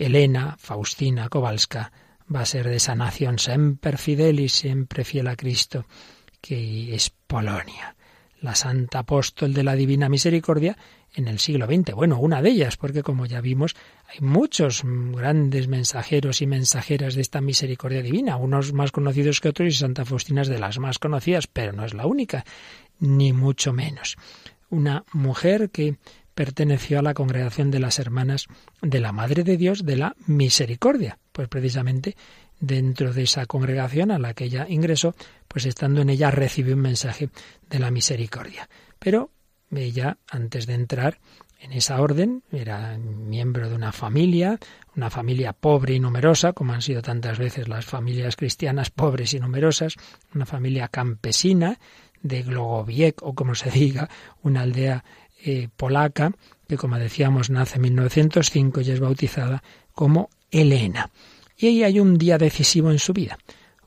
[0.00, 1.92] Elena, Faustina Kowalska,
[2.34, 5.84] va a ser de esa nación semper fidelis, siempre fiel a Cristo,
[6.40, 7.94] que es Polonia,
[8.40, 10.78] la santa apóstol de la Divina Misericordia
[11.14, 11.92] en el siglo XX.
[11.92, 13.76] Bueno, una de ellas, porque como ya vimos,
[14.08, 19.68] hay muchos grandes mensajeros y mensajeras de esta misericordia divina, unos más conocidos que otros
[19.68, 22.46] y Santa Faustina es de las más conocidas, pero no es la única,
[23.00, 24.16] ni mucho menos.
[24.70, 25.96] Una mujer que
[26.40, 28.46] perteneció a la congregación de las hermanas
[28.80, 31.18] de la Madre de Dios de la Misericordia.
[31.32, 32.16] Pues precisamente
[32.58, 35.14] dentro de esa congregación a la que ella ingresó,
[35.48, 37.28] pues estando en ella recibió un mensaje
[37.68, 38.70] de la misericordia.
[38.98, 39.28] Pero
[39.70, 41.18] ella, antes de entrar
[41.58, 44.58] en esa orden, era miembro de una familia,
[44.96, 49.40] una familia pobre y numerosa, como han sido tantas veces las familias cristianas pobres y
[49.40, 49.96] numerosas,
[50.34, 51.78] una familia campesina
[52.22, 54.08] de Glogoviec, o como se diga,
[54.42, 55.04] una aldea
[55.44, 56.32] eh, polaca,
[56.68, 61.10] que como decíamos nace en 1905 y es bautizada como Elena.
[61.56, 63.38] Y ahí hay un día decisivo en su vida,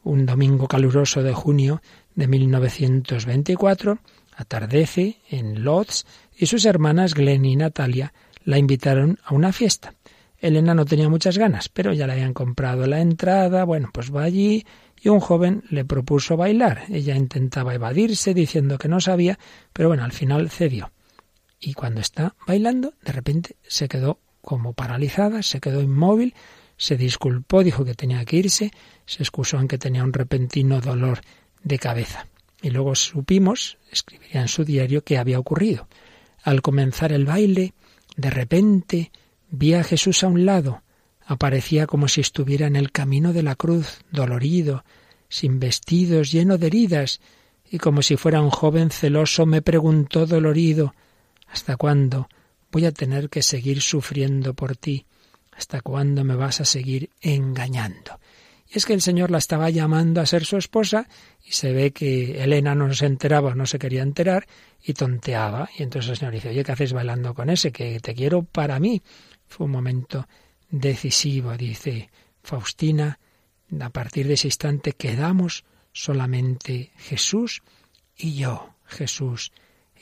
[0.03, 1.81] un domingo caluroso de junio
[2.15, 3.99] de 1924,
[4.35, 6.03] atardece en Lodz
[6.37, 8.13] y sus hermanas Glenn y Natalia
[8.43, 9.93] la invitaron a una fiesta.
[10.37, 14.23] Elena no tenía muchas ganas, pero ya le habían comprado la entrada, bueno, pues va
[14.23, 14.65] allí
[15.01, 16.83] y un joven le propuso bailar.
[16.89, 19.39] Ella intentaba evadirse diciendo que no sabía,
[19.71, 20.91] pero bueno, al final cedió
[21.63, 26.35] y cuando está bailando, de repente se quedó como paralizada, se quedó inmóvil,
[26.75, 28.71] se disculpó, dijo que tenía que irse,
[29.05, 31.21] se excusó en que tenía un repentino dolor
[31.63, 32.27] de cabeza.
[32.61, 35.87] Y luego supimos, escribiría en su diario, qué había ocurrido.
[36.43, 37.73] Al comenzar el baile,
[38.17, 39.11] de repente
[39.49, 40.83] vi a Jesús a un lado,
[41.25, 44.83] aparecía como si estuviera en el camino de la cruz, dolorido,
[45.29, 47.21] sin vestidos, lleno de heridas,
[47.69, 50.93] y como si fuera un joven celoso me preguntó dolorido
[51.53, 52.29] ¿Hasta cuándo
[52.71, 55.05] voy a tener que seguir sufriendo por ti?
[55.51, 58.19] ¿Hasta cuándo me vas a seguir engañando?
[58.67, 61.07] Y es que el Señor la estaba llamando a ser su esposa
[61.45, 64.47] y se ve que Elena no se enteraba, no se quería enterar
[64.83, 65.69] y tonteaba.
[65.77, 67.71] Y entonces el Señor dice, oye, ¿qué haces bailando con ese?
[67.71, 69.03] Que te quiero para mí.
[69.45, 70.27] Fue un momento
[70.71, 72.09] decisivo, dice
[72.41, 73.19] Faustina.
[73.79, 77.61] A partir de ese instante quedamos solamente Jesús
[78.17, 79.51] y yo, Jesús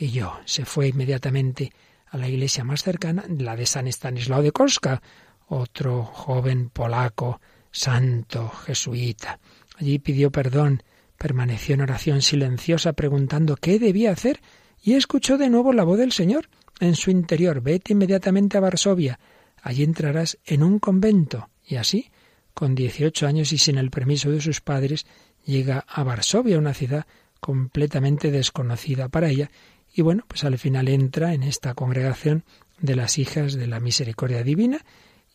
[0.02, 0.40] y yo.
[0.46, 1.72] Se fue inmediatamente
[2.08, 5.02] a la iglesia más cercana, la de San Estanislao de Koska,
[5.48, 7.40] otro joven polaco,
[7.72, 9.40] santo, jesuita.
[9.78, 10.84] Allí pidió perdón,
[11.18, 14.42] permaneció en oración silenciosa preguntando qué debía hacer
[14.82, 17.62] y escuchó de nuevo la voz del Señor en su interior.
[17.62, 19.20] Vete inmediatamente a Varsovia,
[19.62, 21.50] allí entrarás en un convento.
[21.64, 22.10] Y así,
[22.56, 25.06] con dieciocho años y sin el permiso de sus padres,
[25.46, 27.06] llega a Varsovia, una ciudad
[27.42, 29.52] completamente desconocida para ella.
[29.94, 32.44] Y bueno, pues al final entra en esta congregación
[32.80, 34.84] de las hijas de la misericordia divina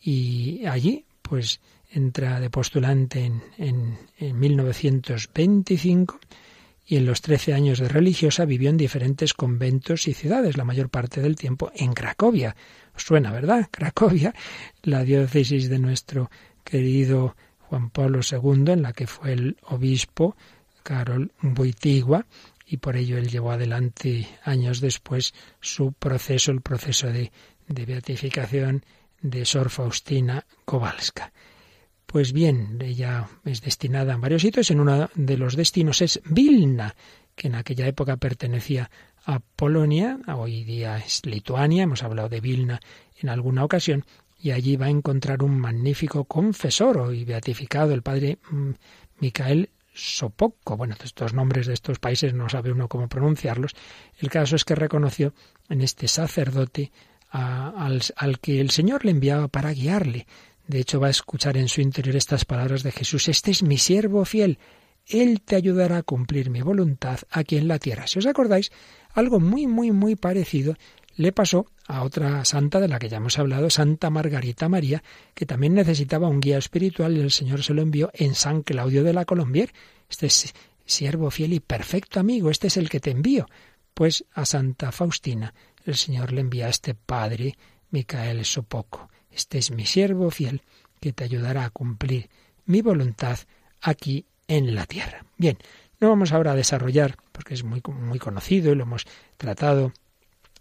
[0.01, 1.59] y allí pues
[1.91, 6.19] entra de postulante en, en, en 1925
[6.85, 10.89] y en los trece años de religiosa vivió en diferentes conventos y ciudades, la mayor
[10.89, 12.55] parte del tiempo en Cracovia.
[12.95, 13.67] Suena, ¿verdad?
[13.71, 14.33] Cracovia,
[14.83, 16.31] la diócesis de nuestro
[16.63, 20.37] querido Juan Pablo II, en la que fue el obispo
[20.83, 22.25] Carol Boitigua,
[22.67, 27.31] y por ello él llevó adelante años después su proceso, el proceso de,
[27.67, 28.83] beatificación
[29.21, 31.31] de Sor Faustina Kowalska.
[32.05, 34.69] Pues bien, ella es destinada a varios sitios.
[34.71, 36.95] En uno de los destinos es Vilna,
[37.35, 38.89] que en aquella época pertenecía
[39.25, 42.79] a Polonia, hoy día es Lituania, hemos hablado de Vilna
[43.21, 44.05] en alguna ocasión,
[44.39, 48.71] y allí va a encontrar un magnífico confesor hoy beatificado, el padre mm,
[49.19, 50.77] Micael Sopocco.
[50.77, 53.73] Bueno, estos nombres de estos países no sabe uno cómo pronunciarlos.
[54.19, 55.33] El caso es que reconoció
[55.69, 56.91] en este sacerdote
[57.29, 60.27] al, al que el Señor le enviaba para guiarle
[60.67, 63.29] de hecho, va a escuchar en su interior estas palabras de Jesús.
[63.29, 64.59] Este es mi siervo fiel.
[65.05, 68.05] Él te ayudará a cumplir mi voluntad aquí en la tierra.
[68.07, 68.71] Si os acordáis,
[69.13, 70.75] algo muy, muy, muy parecido
[71.17, 75.03] le pasó a otra santa de la que ya hemos hablado, Santa Margarita María,
[75.33, 79.03] que también necesitaba un guía espiritual y el Señor se lo envió en San Claudio
[79.03, 79.73] de la Colombier.
[80.09, 80.53] Este es
[80.85, 83.47] siervo fiel y perfecto amigo, este es el que te envío.
[83.95, 85.53] Pues a Santa Faustina
[85.85, 87.57] el Señor le envía a este padre
[87.89, 89.09] Micael Sopoco.
[89.31, 90.61] Este es mi siervo fiel
[90.99, 92.29] que te ayudará a cumplir
[92.65, 93.39] mi voluntad
[93.81, 95.25] aquí en la tierra.
[95.37, 95.57] Bien,
[95.99, 99.05] no vamos ahora a desarrollar, porque es muy, muy conocido y lo hemos
[99.37, 99.93] tratado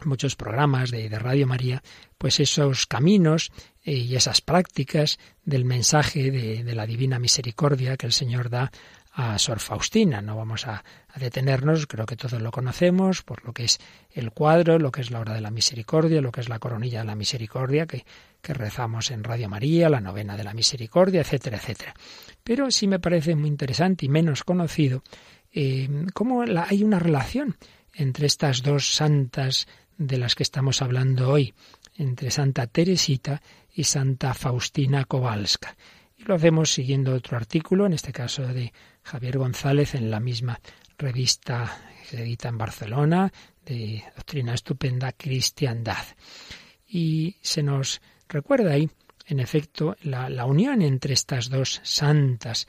[0.05, 1.83] muchos programas de, Radio María,
[2.19, 3.51] pues esos caminos
[3.85, 8.71] eh, y esas prácticas del mensaje de, de, la divina misericordia que el Señor da
[9.17, 10.21] a Sor Faustina.
[10.21, 10.85] No vamos a,
[11.17, 13.81] detenernos, creo que todos lo conocemos, por lo que es
[14.11, 16.99] el cuadro, lo que es la hora de la misericordia, lo que es la coronilla
[16.99, 18.05] de la misericordia, que,
[18.43, 21.95] que rezamos en Radio María, la novena de la misericordia, etcétera, etcétera.
[22.45, 25.03] Pero sí me parece muy interesante y menos conocido
[25.51, 27.57] eh, cómo hay una relación
[27.95, 29.67] entre estas dos santas
[29.99, 31.55] de las que estamos hablando hoy,
[31.97, 35.77] entre Santa Teresita y Santa Faustina Kowalska.
[36.19, 40.61] Y lo hacemos siguiendo otro artículo, en este caso de Javier González, en la misma
[40.99, 43.33] revista que se edita en Barcelona,
[43.65, 46.05] de Doctrina Estupenda Cristiandad.
[46.89, 48.89] Y se nos recuerda ahí,
[49.27, 52.69] en efecto, la, unión entre estas dos santas,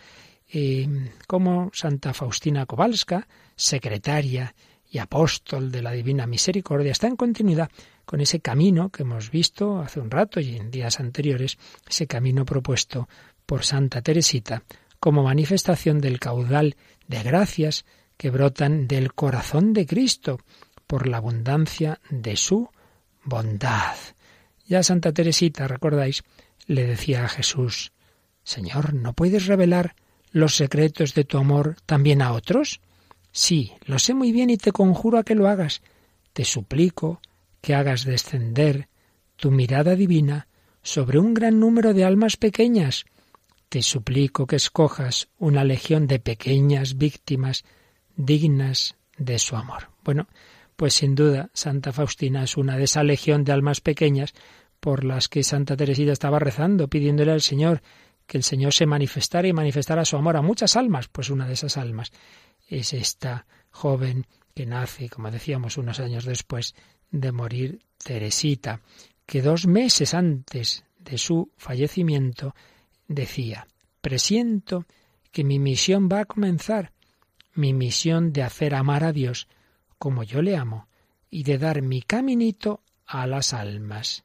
[0.51, 4.55] eh, como Santa Faustina Kowalska, secretaria
[4.89, 7.69] y apóstol de la Divina Misericordia, está en continuidad
[8.05, 12.45] con ese camino que hemos visto hace un rato y en días anteriores, ese camino
[12.45, 13.07] propuesto
[13.45, 14.63] por Santa Teresita
[14.99, 16.75] como manifestación del caudal
[17.07, 17.85] de gracias
[18.17, 20.39] que brotan del corazón de Cristo
[20.87, 22.69] por la abundancia de su
[23.23, 23.95] bondad.
[24.65, 26.23] Ya Santa Teresita, recordáis,
[26.65, 27.91] le decía a Jesús,
[28.43, 29.95] Señor, ¿no puedes revelar
[30.31, 32.81] los secretos de tu amor también a otros?
[33.37, 35.83] Sí, lo sé muy bien y te conjuro a que lo hagas.
[36.33, 37.21] Te suplico
[37.61, 38.89] que hagas descender
[39.35, 40.47] tu mirada divina
[40.81, 43.05] sobre un gran número de almas pequeñas,
[43.69, 47.63] te suplico que escojas una legión de pequeñas víctimas
[48.15, 49.91] dignas de su amor.
[50.03, 50.27] Bueno,
[50.75, 54.33] pues sin duda Santa Faustina es una de esa legión de almas pequeñas
[54.79, 57.83] por las que Santa Teresita estaba rezando, pidiéndole al Señor
[58.25, 61.07] que el Señor se manifestara y manifestara su amor a muchas almas.
[61.07, 62.11] Pues una de esas almas
[62.67, 66.75] es esta joven que nace, como decíamos, unos años después
[67.11, 68.81] de morir Teresita,
[69.25, 72.55] que dos meses antes de su fallecimiento
[73.07, 73.67] decía,
[74.01, 74.85] presiento
[75.31, 76.91] que mi misión va a comenzar,
[77.53, 79.47] mi misión de hacer amar a Dios
[79.97, 80.87] como yo le amo
[81.29, 84.23] y de dar mi caminito a las almas.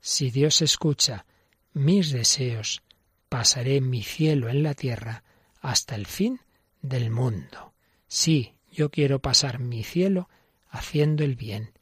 [0.00, 1.26] Si Dios escucha
[1.72, 2.82] mis deseos,
[3.28, 5.24] pasaré mi cielo en la tierra
[5.60, 6.40] hasta el fin
[6.82, 7.72] del mundo.
[8.06, 10.28] Sí, yo quiero pasar mi cielo
[10.68, 11.72] haciendo el bien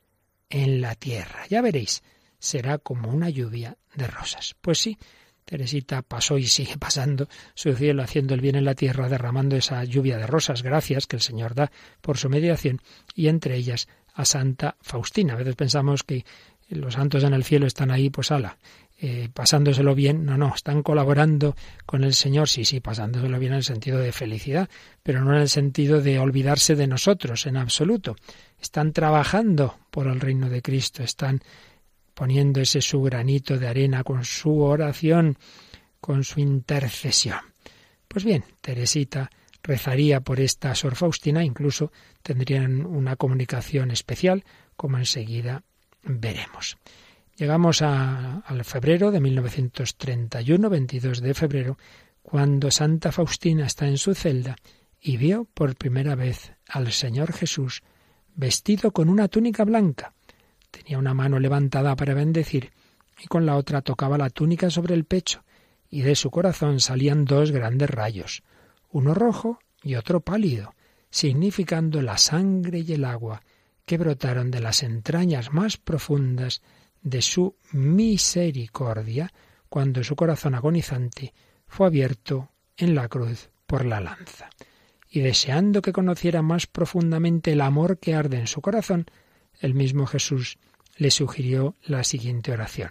[0.48, 1.46] en la tierra.
[1.48, 2.02] Ya veréis,
[2.38, 4.54] será como una lluvia de rosas.
[4.60, 4.98] Pues sí,
[5.44, 9.82] Teresita pasó y sigue pasando su cielo haciendo el bien en la tierra, derramando esa
[9.84, 12.80] lluvia de rosas, gracias que el Señor da por su mediación,
[13.14, 15.34] y entre ellas a Santa Faustina.
[15.34, 16.24] A veces pensamos que
[16.68, 18.58] los santos en el cielo están ahí, pues ala,
[19.02, 20.26] eh, pasándoselo bien.
[20.26, 24.12] No, no, están colaborando con el Señor, sí, sí, pasándoselo bien en el sentido de
[24.12, 24.68] felicidad,
[25.02, 28.16] pero no en el sentido de olvidarse de nosotros en absoluto.
[28.60, 31.40] Están trabajando por el reino de Cristo, están
[32.12, 35.38] poniendo ese su granito de arena con su oración,
[35.98, 37.40] con su intercesión.
[38.06, 39.30] Pues bien, Teresita
[39.62, 41.90] rezaría por esta Sor Faustina, incluso
[42.22, 44.44] tendrían una comunicación especial,
[44.76, 45.62] como enseguida
[46.02, 46.76] veremos.
[47.40, 51.78] Llegamos al febrero de 1931, 22 de febrero,
[52.20, 54.56] cuando Santa Faustina está en su celda
[55.00, 57.82] y vio por primera vez al Señor Jesús
[58.34, 60.12] vestido con una túnica blanca.
[60.70, 62.72] Tenía una mano levantada para bendecir
[63.18, 65.42] y con la otra tocaba la túnica sobre el pecho,
[65.88, 68.42] y de su corazón salían dos grandes rayos,
[68.90, 70.74] uno rojo y otro pálido,
[71.08, 73.40] significando la sangre y el agua
[73.86, 76.60] que brotaron de las entrañas más profundas
[77.02, 79.32] de su misericordia
[79.68, 81.32] cuando su corazón agonizante
[81.66, 84.50] fue abierto en la cruz por la lanza.
[85.08, 89.06] Y deseando que conociera más profundamente el amor que arde en su corazón,
[89.60, 90.58] el mismo Jesús
[90.96, 92.90] le sugirió la siguiente oración.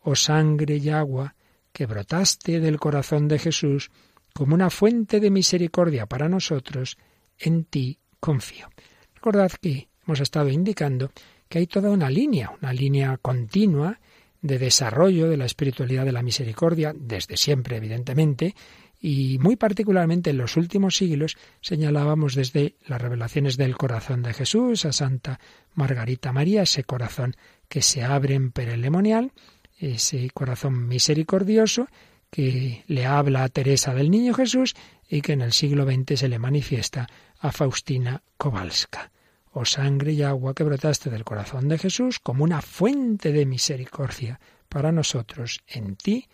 [0.00, 1.34] Oh sangre y agua
[1.72, 3.90] que brotaste del corazón de Jesús
[4.32, 6.96] como una fuente de misericordia para nosotros,
[7.38, 8.68] en ti confío.
[9.14, 11.10] Recordad que hemos estado indicando
[11.54, 14.00] que hay toda una línea, una línea continua
[14.42, 18.56] de desarrollo de la espiritualidad de la misericordia, desde siempre, evidentemente,
[19.00, 24.84] y muy particularmente en los últimos siglos señalábamos desde las revelaciones del corazón de Jesús
[24.84, 25.38] a Santa
[25.74, 27.36] Margarita María, ese corazón
[27.68, 29.30] que se abre en perelemonial,
[29.78, 31.86] ese corazón misericordioso
[32.30, 34.74] que le habla a Teresa del Niño Jesús
[35.08, 37.06] y que en el siglo XX se le manifiesta
[37.38, 39.12] a Faustina Kowalska.
[39.56, 44.40] Oh sangre y agua que brotaste del corazón de Jesús como una fuente de misericordia
[44.68, 45.60] para nosotros.
[45.68, 46.28] En ti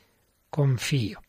[0.49, 1.21] confío.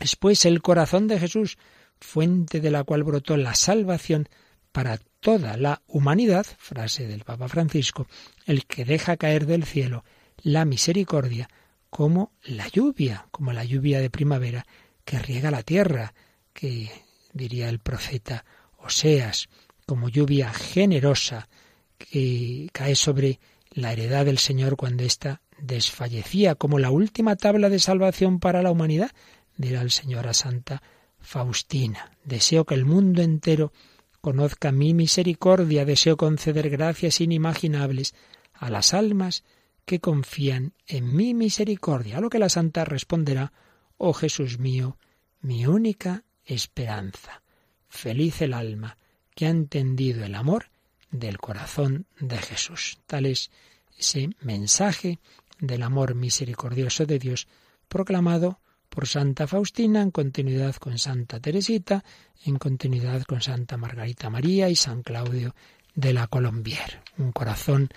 [0.00, 1.58] Después el corazón de Jesús,
[2.00, 4.28] fuente de la cual brotó la salvación
[4.72, 8.08] para toda la humanidad, frase del Papa Francisco,
[8.44, 10.04] el que deja caer del cielo
[10.38, 11.48] la misericordia
[11.88, 14.66] como la lluvia, como la lluvia de primavera
[15.04, 16.14] que riega la tierra,
[16.52, 16.90] que
[17.32, 18.44] diría el profeta
[18.78, 19.48] Oseas,
[19.92, 21.50] como lluvia generosa
[21.98, 23.40] que cae sobre
[23.72, 28.70] la heredad del Señor cuando ésta desfallecía, como la última tabla de salvación para la
[28.70, 29.10] humanidad,
[29.58, 30.82] dirá el Señor a Santa
[31.18, 32.10] Faustina.
[32.24, 33.74] Deseo que el mundo entero
[34.22, 38.14] conozca mi misericordia, deseo conceder gracias inimaginables
[38.54, 39.44] a las almas
[39.84, 42.16] que confían en mi misericordia.
[42.16, 43.52] A lo que la santa responderá,
[43.98, 44.96] oh Jesús mío,
[45.42, 47.42] mi única esperanza.
[47.90, 48.96] Feliz el alma
[49.34, 50.70] que ha entendido el amor
[51.10, 52.98] del corazón de Jesús.
[53.06, 53.50] Tal es
[53.98, 55.18] ese mensaje
[55.58, 57.46] del amor misericordioso de Dios
[57.88, 62.04] proclamado por Santa Faustina en continuidad con Santa Teresita,
[62.44, 65.54] en continuidad con Santa Margarita María y San Claudio
[65.94, 67.02] de la Colombier.
[67.16, 67.88] Un corazón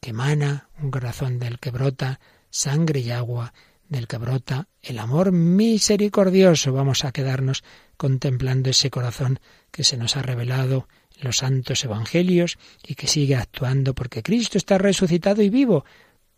[0.00, 2.20] que emana, un corazón del que brota
[2.50, 3.52] sangre y agua,
[3.88, 6.72] del que brota el amor misericordioso.
[6.72, 7.64] Vamos a quedarnos
[7.96, 9.40] contemplando ese corazón
[9.70, 14.58] que se nos ha revelado en los santos evangelios y que sigue actuando porque Cristo
[14.58, 15.84] está resucitado y vivo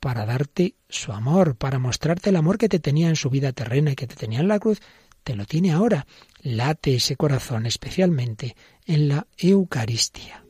[0.01, 3.93] para darte su amor, para mostrarte el amor que te tenía en su vida terrena
[3.93, 4.81] y que te tenía en la cruz,
[5.25, 6.07] te lo tiene ahora.
[6.43, 8.55] Late ese corazón especialmente
[8.87, 10.45] en la Eucaristía.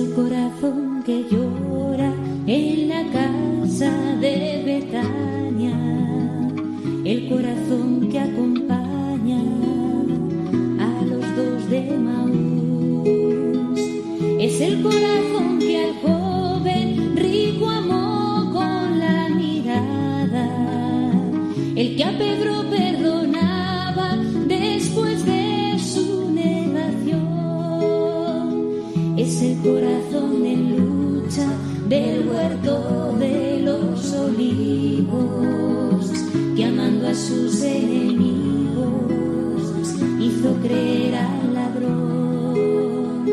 [0.00, 2.10] el corazón que llora
[2.46, 5.78] en la casa de Betania,
[7.04, 9.42] el corazón que acompaña
[10.78, 13.80] a los dos de Maús,
[14.38, 15.94] es el corazón que al
[37.62, 39.22] enemigos,
[40.20, 43.26] hizo creer al ladrón.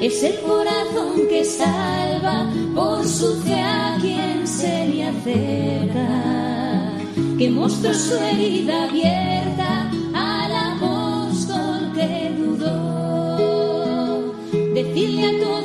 [0.00, 6.08] Es el corazón que salva, por su sucia a quien se le acerca,
[7.36, 14.34] que mostró su herida abierta al apóstol que dudó.
[14.74, 15.57] Decirle a todos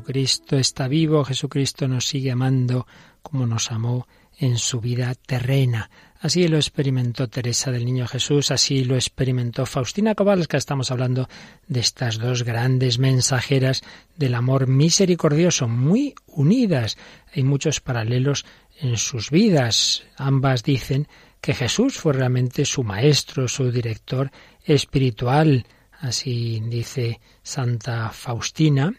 [0.00, 2.86] Jesucristo está vivo, Jesucristo nos sigue amando
[3.20, 5.90] como nos amó en su vida terrena.
[6.20, 11.28] Así lo experimentó Teresa del Niño Jesús, así lo experimentó Faustina que Estamos hablando
[11.68, 13.82] de estas dos grandes mensajeras
[14.16, 16.96] del amor misericordioso, muy unidas.
[17.34, 18.46] Hay muchos paralelos
[18.80, 20.04] en sus vidas.
[20.16, 21.08] Ambas dicen
[21.42, 24.30] que Jesús fue realmente su maestro, su director
[24.64, 25.66] espiritual.
[26.00, 28.94] Así dice Santa Faustina.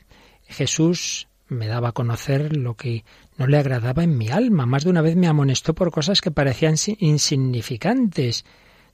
[0.52, 3.04] Jesús me daba a conocer lo que
[3.38, 4.66] no le agradaba en mi alma.
[4.66, 8.46] Más de una vez me amonestó por cosas que parecían insignificantes.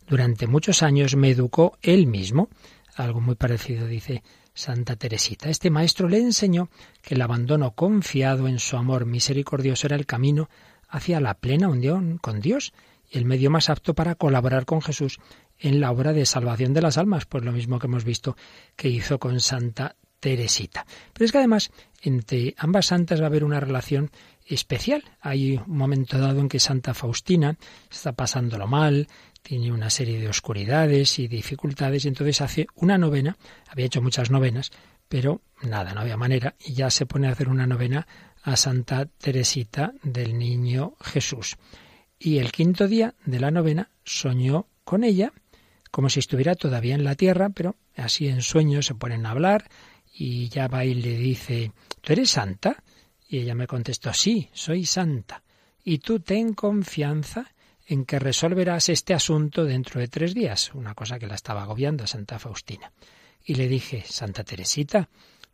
[0.08, 2.50] Durante muchos años me educó él mismo.
[2.96, 5.50] Algo muy parecido dice Santa Teresita.
[5.50, 6.70] Este maestro le enseñó
[7.04, 10.50] que el abandono confiado en su amor misericordioso era el camino
[10.90, 12.74] hacia la plena unión con Dios
[13.10, 15.20] y el medio más apto para colaborar con Jesús
[15.60, 18.36] en la obra de salvación de las almas, pues lo mismo que hemos visto
[18.76, 20.86] que hizo con Santa Teresita.
[21.14, 24.12] Pero es que además entre ambas santas va a haber una relación
[24.46, 25.04] especial.
[25.20, 27.58] Hay un momento dado en que Santa Faustina
[27.92, 29.08] está pasándolo mal,
[29.42, 33.38] tiene una serie de oscuridades y dificultades, y entonces hace una novena,
[33.68, 34.72] había hecho muchas novenas,
[35.08, 38.08] pero nada, no había manera, y ya se pone a hacer una novena
[38.44, 41.58] a Santa Teresita del Niño Jesús.
[42.20, 45.34] Y el quinto día de la novena soñó con ella,
[45.92, 49.70] como si estuviera todavía en la tierra, pero así en sueños se ponen a hablar,
[50.20, 52.84] y ya va y le dice, ¿tú eres santa?
[53.28, 55.44] Y ella me contestó, sí, soy santa.
[55.84, 57.54] Y tú ten confianza
[57.86, 62.04] en que resolverás este asunto dentro de tres días, una cosa que la estaba agobiando
[62.04, 62.92] a Santa Faustina.
[63.46, 65.08] Y le dije, Santa Teresita,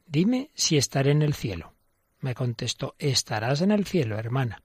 [0.05, 1.73] dime si estaré en el cielo.
[2.21, 4.63] Me contestó, estarás en el cielo, hermana.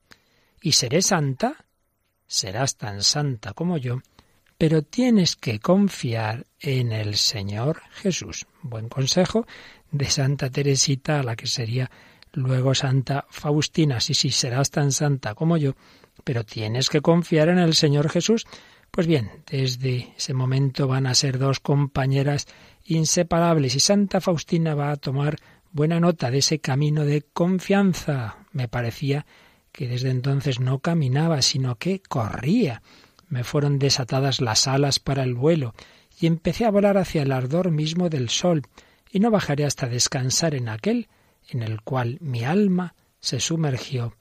[0.61, 1.65] ¿Y seré santa?
[2.25, 4.01] Serás tan santa como yo,
[4.59, 8.45] pero tienes que confiar en el Señor Jesús.
[8.61, 9.47] Buen consejo
[9.89, 11.89] de Santa Teresita, a la que sería
[12.33, 14.01] luego Santa Faustina.
[14.01, 15.75] Sí, sí, serás tan santa como yo,
[16.25, 18.45] pero tienes que confiar en el Señor Jesús.
[18.91, 22.45] Pues bien, desde ese momento van a ser dos compañeras
[22.83, 25.37] inseparables y Santa Faustina va a tomar
[25.71, 28.39] buena nota de ese camino de confianza.
[28.51, 29.25] Me parecía
[29.71, 32.81] que desde entonces no caminaba, sino que corría.
[33.29, 35.73] Me fueron desatadas las alas para el vuelo
[36.19, 38.63] y empecé a volar hacia el ardor mismo del sol
[39.11, 41.07] y no bajaré hasta descansar en aquel
[41.47, 44.15] en el cual mi alma se sumergió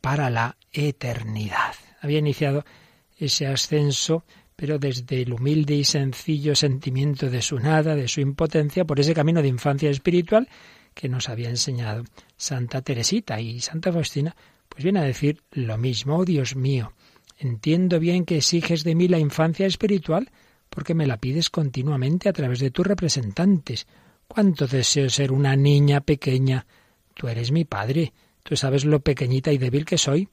[0.00, 1.74] para la eternidad.
[2.00, 2.64] Había iniciado
[3.18, 4.24] ese ascenso,
[4.56, 9.14] pero desde el humilde y sencillo sentimiento de su nada, de su impotencia, por ese
[9.14, 10.48] camino de infancia espiritual
[10.94, 12.04] que nos había enseñado
[12.36, 14.34] Santa Teresita y Santa Faustina,
[14.68, 16.92] pues viene a decir lo mismo, oh Dios mío,
[17.38, 20.30] entiendo bien que exiges de mí la infancia espiritual,
[20.70, 23.86] porque me la pides continuamente a través de tus representantes,
[24.28, 26.66] Cuánto deseo ser una niña pequeña.
[27.14, 28.12] Tú eres mi padre.
[28.42, 30.28] Tú sabes lo pequeñita y débil que soy.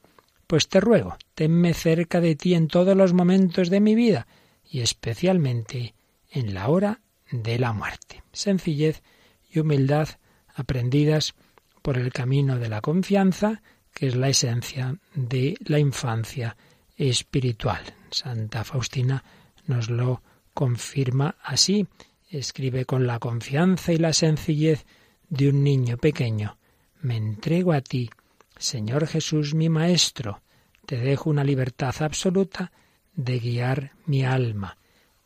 [0.46, 4.26] Pues te ruego, tenme cerca de ti en todos los momentos de mi vida
[4.68, 5.94] y especialmente
[6.30, 7.00] en la hora
[7.30, 8.22] de la muerte.
[8.32, 9.02] Sencillez
[9.50, 10.08] y humildad
[10.54, 11.34] aprendidas
[11.80, 13.62] por el camino de la confianza,
[13.94, 16.56] que es la esencia de la infancia
[16.96, 17.82] espiritual.
[18.10, 19.24] Santa Faustina
[19.66, 20.22] nos lo
[20.52, 21.86] confirma así.
[22.28, 24.86] Escribe con la confianza y la sencillez
[25.28, 26.58] de un niño pequeño.
[27.00, 28.10] Me entrego a ti,
[28.56, 30.42] Señor Jesús mi Maestro.
[30.86, 32.72] Te dejo una libertad absoluta
[33.14, 34.76] de guiar mi alma.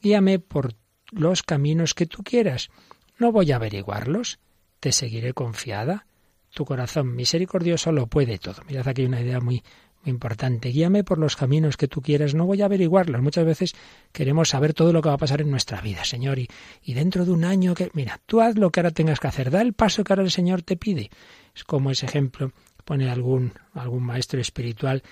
[0.00, 0.74] Guíame por
[1.10, 2.70] los caminos que tú quieras.
[3.18, 4.38] No voy a averiguarlos.
[4.80, 6.06] Te seguiré confiada.
[6.54, 8.62] Tu corazón misericordioso lo puede todo.
[8.66, 9.62] Mirad aquí una idea muy, muy
[10.04, 10.70] importante.
[10.70, 12.34] Guíame por los caminos que tú quieras.
[12.34, 13.20] No voy a averiguarlos.
[13.22, 13.74] Muchas veces
[14.12, 16.38] queremos saber todo lo que va a pasar en nuestra vida, Señor.
[16.38, 16.48] Y,
[16.82, 17.90] y dentro de un año que...
[17.94, 19.50] Mira, tú haz lo que ahora tengas que hacer.
[19.50, 21.10] Da el paso que ahora el Señor te pide.
[21.54, 22.52] Es como ese ejemplo
[22.84, 25.02] pone algún, algún maestro espiritual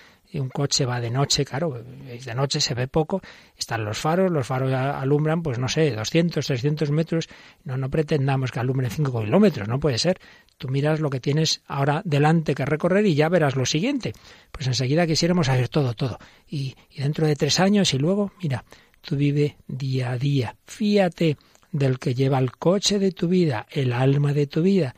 [0.41, 3.23] un coche va de noche, claro, de noche se ve poco,
[3.57, 7.29] están los faros, los faros alumbran, pues no sé, 200, 300 metros,
[7.65, 10.19] no, no pretendamos que alumbren 5 kilómetros, no puede ser.
[10.59, 14.13] Tú miras lo que tienes ahora delante que recorrer y ya verás lo siguiente.
[14.51, 16.19] Pues enseguida quisiéramos saber todo, todo.
[16.49, 18.65] Y, y dentro de tres años y luego, mira,
[19.03, 21.37] tú vive día a día, fíate
[21.73, 24.97] del que lleva el coche de tu vida, el alma de tu vida,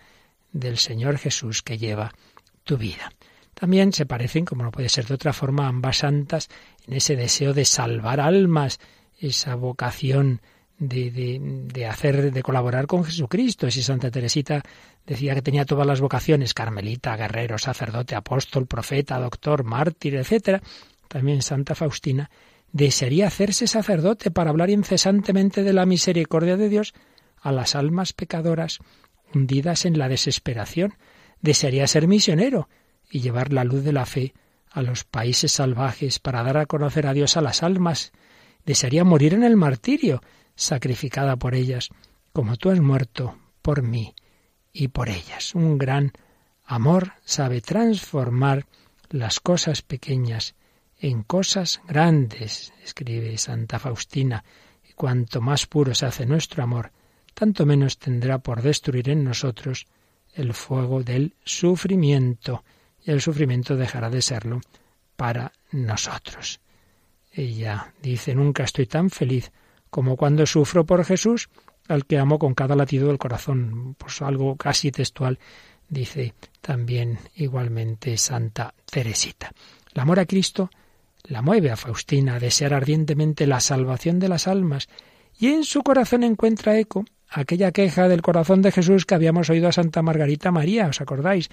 [0.53, 2.13] del Señor Jesús que lleva
[2.65, 3.13] tu vida.
[3.55, 6.49] También se parecen, como no puede ser de otra forma, ambas santas
[6.87, 8.79] en ese deseo de salvar almas,
[9.19, 10.41] esa vocación
[10.79, 13.71] de, de, de, hacer, de colaborar con Jesucristo.
[13.71, 14.63] Si Santa Teresita
[15.07, 20.63] decía que tenía todas las vocaciones, carmelita, guerrero, sacerdote, apóstol, profeta, doctor, mártir, etc.,
[21.09, 22.31] también Santa Faustina
[22.73, 26.95] desearía hacerse sacerdote para hablar incesantemente de la misericordia de Dios
[27.41, 28.79] a las almas pecadoras
[29.35, 30.95] hundidas en la desesperación.
[31.41, 32.69] Desearía ser misionero
[33.11, 34.35] y llevar la luz de la fe
[34.71, 38.13] a los países salvajes para dar a conocer a Dios a las almas.
[38.67, 40.21] Desearía morir en el martirio,
[40.59, 41.89] sacrificada por ellas,
[42.35, 44.15] como tú has muerto por mí
[44.73, 45.55] y por ellas.
[45.55, 46.13] Un gran
[46.65, 48.67] amor sabe transformar
[49.09, 50.55] las cosas pequeñas
[50.99, 54.45] en cosas grandes, escribe Santa Faustina,
[54.87, 56.93] y cuanto más puro se hace nuestro amor,
[57.33, 59.87] tanto menos tendrá por destruir en nosotros
[60.35, 62.65] el fuego del sufrimiento
[63.13, 64.61] el sufrimiento dejará de serlo
[65.17, 66.61] para nosotros.
[67.33, 69.51] Ella dice, nunca estoy tan feliz
[69.91, 71.49] como cuando sufro por Jesús,
[71.89, 73.95] al que amo con cada latido del corazón.
[73.99, 75.39] Pues algo casi textual
[75.89, 79.53] dice también igualmente Santa Teresita.
[79.95, 80.71] El amor a Cristo
[81.25, 84.89] la mueve a Faustina a desear ardientemente la salvación de las almas
[85.39, 89.69] y en su corazón encuentra eco aquella queja del corazón de Jesús que habíamos oído
[89.69, 91.49] a Santa Margarita María, ¿os acordáis?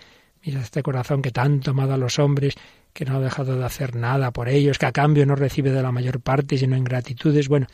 [0.45, 2.55] Mira este corazón que tanto amado a los hombres,
[2.93, 5.81] que no ha dejado de hacer nada por ellos, que a cambio no recibe de
[5.81, 7.49] la mayor parte sino ingratitudes.
[7.49, 7.67] Bueno,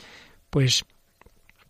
[0.51, 0.85] pues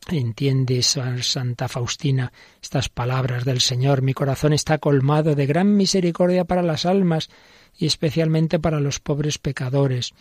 [0.09, 4.01] entiende Santa Faustina estas palabras del Señor.
[4.01, 7.29] Mi corazón está colmado de gran misericordia para las almas
[7.77, 10.13] y especialmente para los pobres pecadores.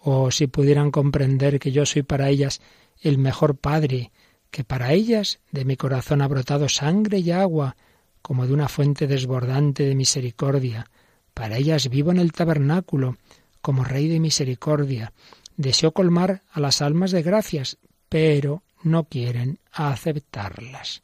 [0.00, 2.60] Oh, si pudieran comprender que yo soy para ellas
[3.00, 4.10] el mejor Padre,
[4.50, 7.76] que para ellas de mi corazón ha brotado sangre y agua,
[8.20, 10.90] como de una fuente desbordante de misericordia.
[11.34, 13.16] Para ellas vivo en el tabernáculo,
[13.60, 15.12] como Rey de misericordia.
[15.56, 17.78] Deseo colmar a las almas de gracias,
[18.08, 21.02] pero no quieren aceptarlas.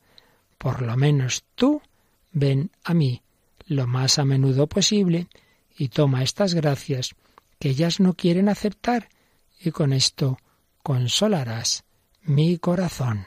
[0.58, 1.82] Por lo menos tú
[2.32, 3.22] ven a mí
[3.66, 5.28] lo más a menudo posible
[5.76, 7.14] y toma estas gracias
[7.58, 9.08] que ellas no quieren aceptar
[9.60, 10.38] y con esto
[10.82, 11.84] consolarás
[12.22, 13.26] mi corazón.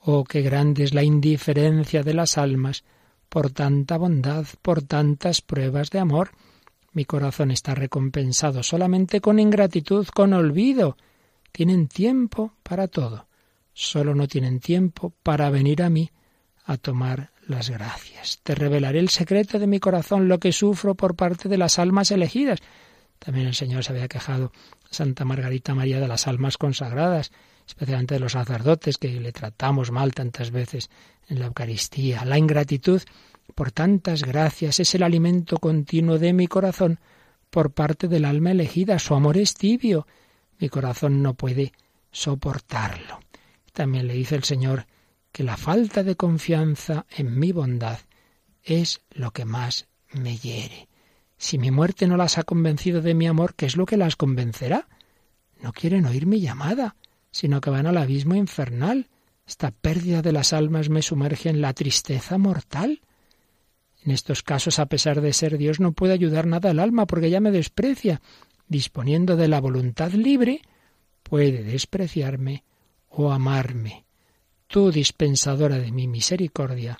[0.00, 2.84] Oh, qué grande es la indiferencia de las almas
[3.28, 6.30] por tanta bondad, por tantas pruebas de amor.
[6.92, 10.96] Mi corazón está recompensado solamente con ingratitud, con olvido.
[11.52, 13.26] Tienen tiempo para todo.
[13.72, 16.10] Solo no tienen tiempo para venir a mí
[16.64, 18.40] a tomar las gracias.
[18.42, 22.10] Te revelaré el secreto de mi corazón, lo que sufro por parte de las almas
[22.10, 22.60] elegidas.
[23.18, 24.52] También el Señor se había quejado
[24.90, 27.32] Santa Margarita María de las almas consagradas,
[27.66, 30.90] especialmente de los sacerdotes que le tratamos mal tantas veces
[31.28, 32.24] en la Eucaristía.
[32.24, 33.02] La ingratitud
[33.54, 36.98] por tantas gracias es el alimento continuo de mi corazón
[37.50, 38.98] por parte del alma elegida.
[38.98, 40.06] Su amor es tibio.
[40.60, 41.72] Mi corazón no puede
[42.12, 43.20] soportarlo.
[43.72, 44.86] También le dice el Señor
[45.32, 47.98] que la falta de confianza en mi bondad
[48.62, 50.88] es lo que más me hiere.
[51.38, 54.16] Si mi muerte no las ha convencido de mi amor, ¿qué es lo que las
[54.16, 54.88] convencerá?
[55.62, 56.96] No quieren oír mi llamada,
[57.30, 59.08] sino que van al abismo infernal.
[59.46, 63.00] Esta pérdida de las almas me sumerge en la tristeza mortal.
[64.04, 67.30] En estos casos, a pesar de ser Dios, no puede ayudar nada al alma porque
[67.30, 68.20] ya me desprecia.
[68.70, 70.62] Disponiendo de la voluntad libre,
[71.24, 72.62] puede despreciarme
[73.08, 74.04] o amarme.
[74.68, 76.96] Tú, dispensadora de mi misericordia,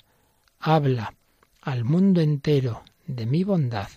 [0.59, 1.15] habla
[1.61, 3.87] al mundo entero de mi bondad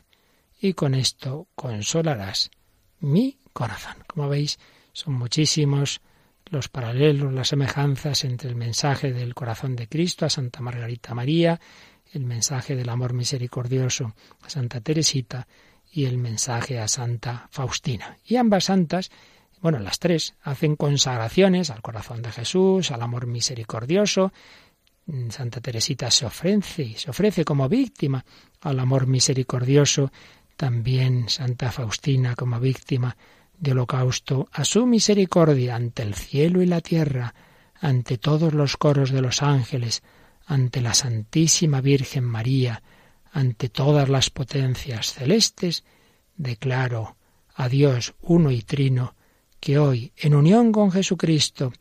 [0.61, 2.53] y con esto consolarás
[3.01, 3.97] mi corazón.
[4.07, 4.61] Como veis,
[4.93, 6.01] son muchísimos
[6.45, 11.61] los paralelos, las semejanzas entre el mensaje del corazón de Cristo a Santa Margarita María,
[12.13, 15.49] el mensaje del amor misericordioso a Santa Teresita
[15.95, 18.19] y el mensaje a Santa Faustina.
[18.25, 19.13] Y ambas santas,
[19.61, 24.33] bueno, las tres, hacen consagraciones al corazón de Jesús, al amor misericordioso.
[25.31, 28.25] Santa Teresita se ofrece, se ofrece como víctima
[28.63, 30.11] al amor misericordioso,
[30.57, 33.17] también Santa Faustina como víctima
[33.57, 37.35] de holocausto a su misericordia ante el cielo y la tierra,
[37.81, 40.03] ante todos los coros de los ángeles,
[40.47, 42.83] ante la Santísima Virgen María,
[43.35, 45.83] ante todas las potencias celestes,
[46.37, 47.17] declaro
[47.57, 49.17] a Dios uno y trino,
[49.59, 51.73] que hoy, en unión con Jesucristo,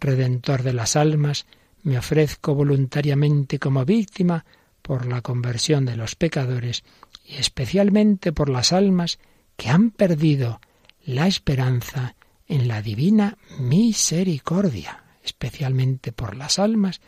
[0.00, 1.44] Redentor de las almas,
[1.82, 4.46] me ofrezco voluntariamente como víctima
[4.80, 6.82] por la conversión de los pecadores
[7.26, 9.18] y especialmente por las almas
[9.56, 10.62] que han perdido
[11.04, 12.16] la esperanza
[12.48, 17.02] en la divina misericordia, especialmente por las almas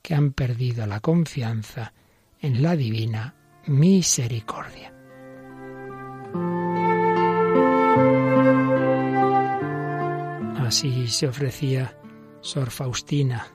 [0.00, 1.92] que han perdido la confianza
[2.40, 3.34] en la divina
[3.70, 4.92] misericordia.
[10.58, 11.96] Así se ofrecía
[12.40, 13.46] Sor Faustina.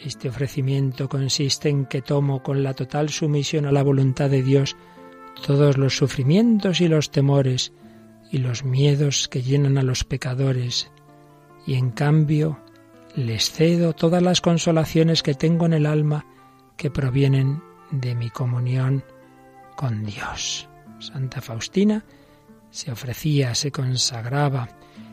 [0.00, 4.74] Este ofrecimiento consiste en que tomo con la total sumisión a la voluntad de Dios
[5.46, 7.74] todos los sufrimientos y los temores
[8.32, 10.90] y los miedos que llenan a los pecadores,
[11.66, 12.58] y en cambio
[13.14, 16.24] les cedo todas las consolaciones que tengo en el alma
[16.76, 19.04] que provienen de mi comunión
[19.76, 20.68] con Dios.
[20.98, 22.04] Santa Faustina
[22.70, 24.68] se ofrecía, se consagraba.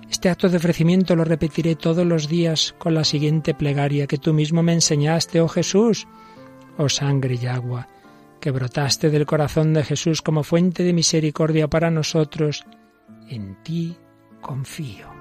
[0.09, 4.33] Este acto de ofrecimiento lo repetiré todos los días con la siguiente plegaria que tú
[4.33, 6.07] mismo me enseñaste, oh Jesús,
[6.77, 7.87] oh sangre y agua,
[8.39, 12.63] que brotaste del corazón de Jesús como fuente de misericordia para nosotros,
[13.29, 13.97] en ti
[14.41, 15.14] confío.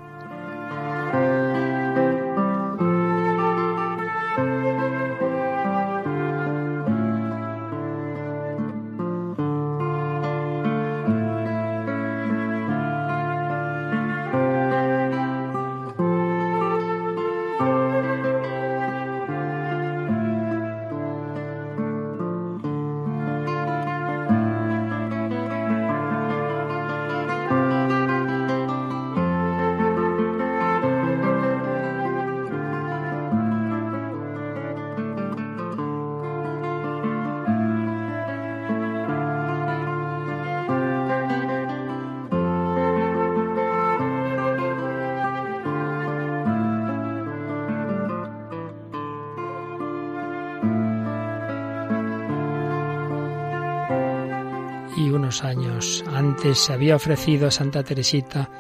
[55.43, 58.51] Años antes se había ofrecido a Santa Teresita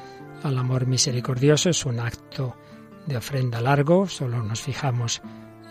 [0.42, 1.70] al amor misericordioso.
[1.70, 2.56] Es un acto
[3.06, 5.22] de ofrenda largo, solo nos fijamos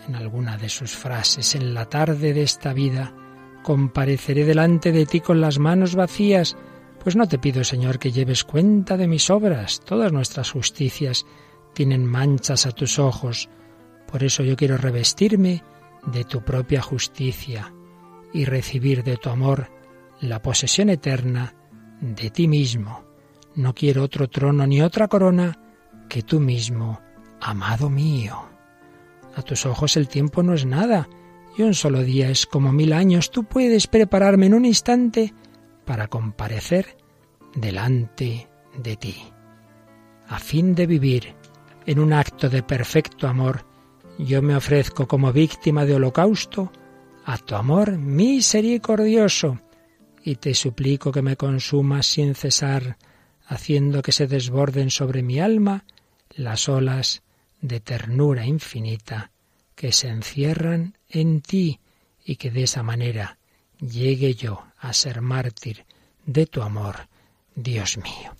[0.08, 1.54] en alguna de sus frases.
[1.54, 3.14] En la tarde de esta vida
[3.62, 6.56] compareceré delante de ti con las manos vacías,
[7.02, 9.80] pues no te pido, Señor, que lleves cuenta de mis obras.
[9.80, 11.26] Todas nuestras justicias
[11.74, 13.48] tienen manchas a tus ojos.
[14.10, 15.62] Por eso yo quiero revestirme
[16.06, 17.74] de tu propia justicia
[18.32, 19.73] y recibir de tu amor
[20.28, 21.54] la posesión eterna
[22.00, 23.04] de ti mismo.
[23.54, 25.58] No quiero otro trono ni otra corona
[26.08, 27.00] que tú mismo,
[27.40, 28.48] amado mío.
[29.36, 31.08] A tus ojos el tiempo no es nada,
[31.56, 33.30] y un solo día es como mil años.
[33.30, 35.32] Tú puedes prepararme en un instante
[35.84, 36.96] para comparecer
[37.54, 39.16] delante de ti.
[40.28, 41.34] A fin de vivir
[41.86, 43.66] en un acto de perfecto amor,
[44.18, 46.72] yo me ofrezco como víctima de holocausto
[47.24, 49.58] a tu amor misericordioso
[50.26, 52.96] y te suplico que me consumas sin cesar,
[53.46, 55.84] haciendo que se desborden sobre mi alma
[56.30, 57.22] las olas
[57.60, 59.32] de ternura infinita
[59.74, 61.78] que se encierran en ti
[62.24, 63.36] y que de esa manera
[63.78, 65.84] llegue yo a ser mártir
[66.24, 67.08] de tu amor,
[67.54, 68.34] Dios mío.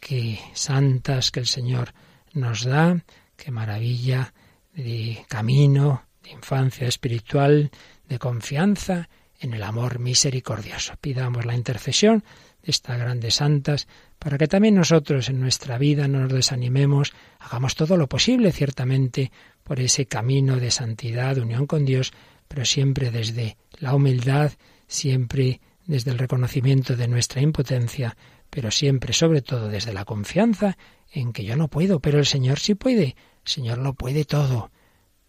[0.00, 1.94] Qué santas que el Señor
[2.32, 3.04] nos da,
[3.36, 4.34] qué maravilla
[4.74, 7.70] de camino, de infancia espiritual,
[8.08, 9.08] de confianza
[9.40, 10.94] en el amor misericordioso.
[11.00, 12.22] Pidamos la intercesión
[12.62, 13.88] de estas grandes santas
[14.18, 19.32] para que también nosotros en nuestra vida no nos desanimemos, hagamos todo lo posible ciertamente
[19.64, 22.12] por ese camino de santidad, unión con Dios,
[22.48, 24.52] pero siempre desde la humildad,
[24.86, 28.16] siempre desde el reconocimiento de nuestra impotencia,
[28.50, 30.76] pero siempre, sobre todo, desde la confianza
[31.12, 34.70] en que yo no puedo, pero el Señor sí puede, Señor lo puede todo.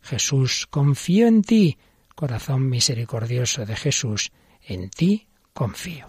[0.02, 1.78] Jesús, confío en ti,
[2.22, 4.32] corazón misericordioso de Jesús,
[4.64, 6.06] en ti confío.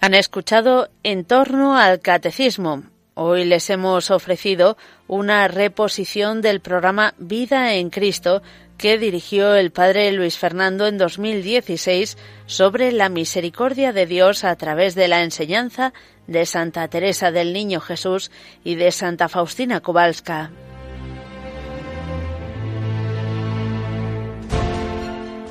[0.00, 2.84] Han escuchado En torno al catecismo.
[3.12, 4.78] Hoy les hemos ofrecido
[5.08, 8.42] una reposición del programa Vida en Cristo
[8.78, 14.94] que dirigió el padre Luis Fernando en 2016 sobre la misericordia de Dios a través
[14.94, 15.92] de la enseñanza
[16.26, 18.30] de Santa Teresa del Niño Jesús
[18.64, 20.50] y de Santa Faustina Kowalska.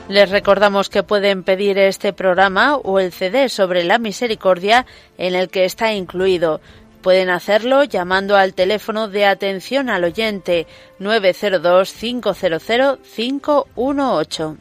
[0.08, 4.86] Les recordamos que pueden pedir este programa o el CD sobre la misericordia
[5.18, 6.62] en el que está incluido.
[7.06, 10.66] Pueden hacerlo llamando al teléfono de atención al oyente
[10.98, 14.58] 902 500 518.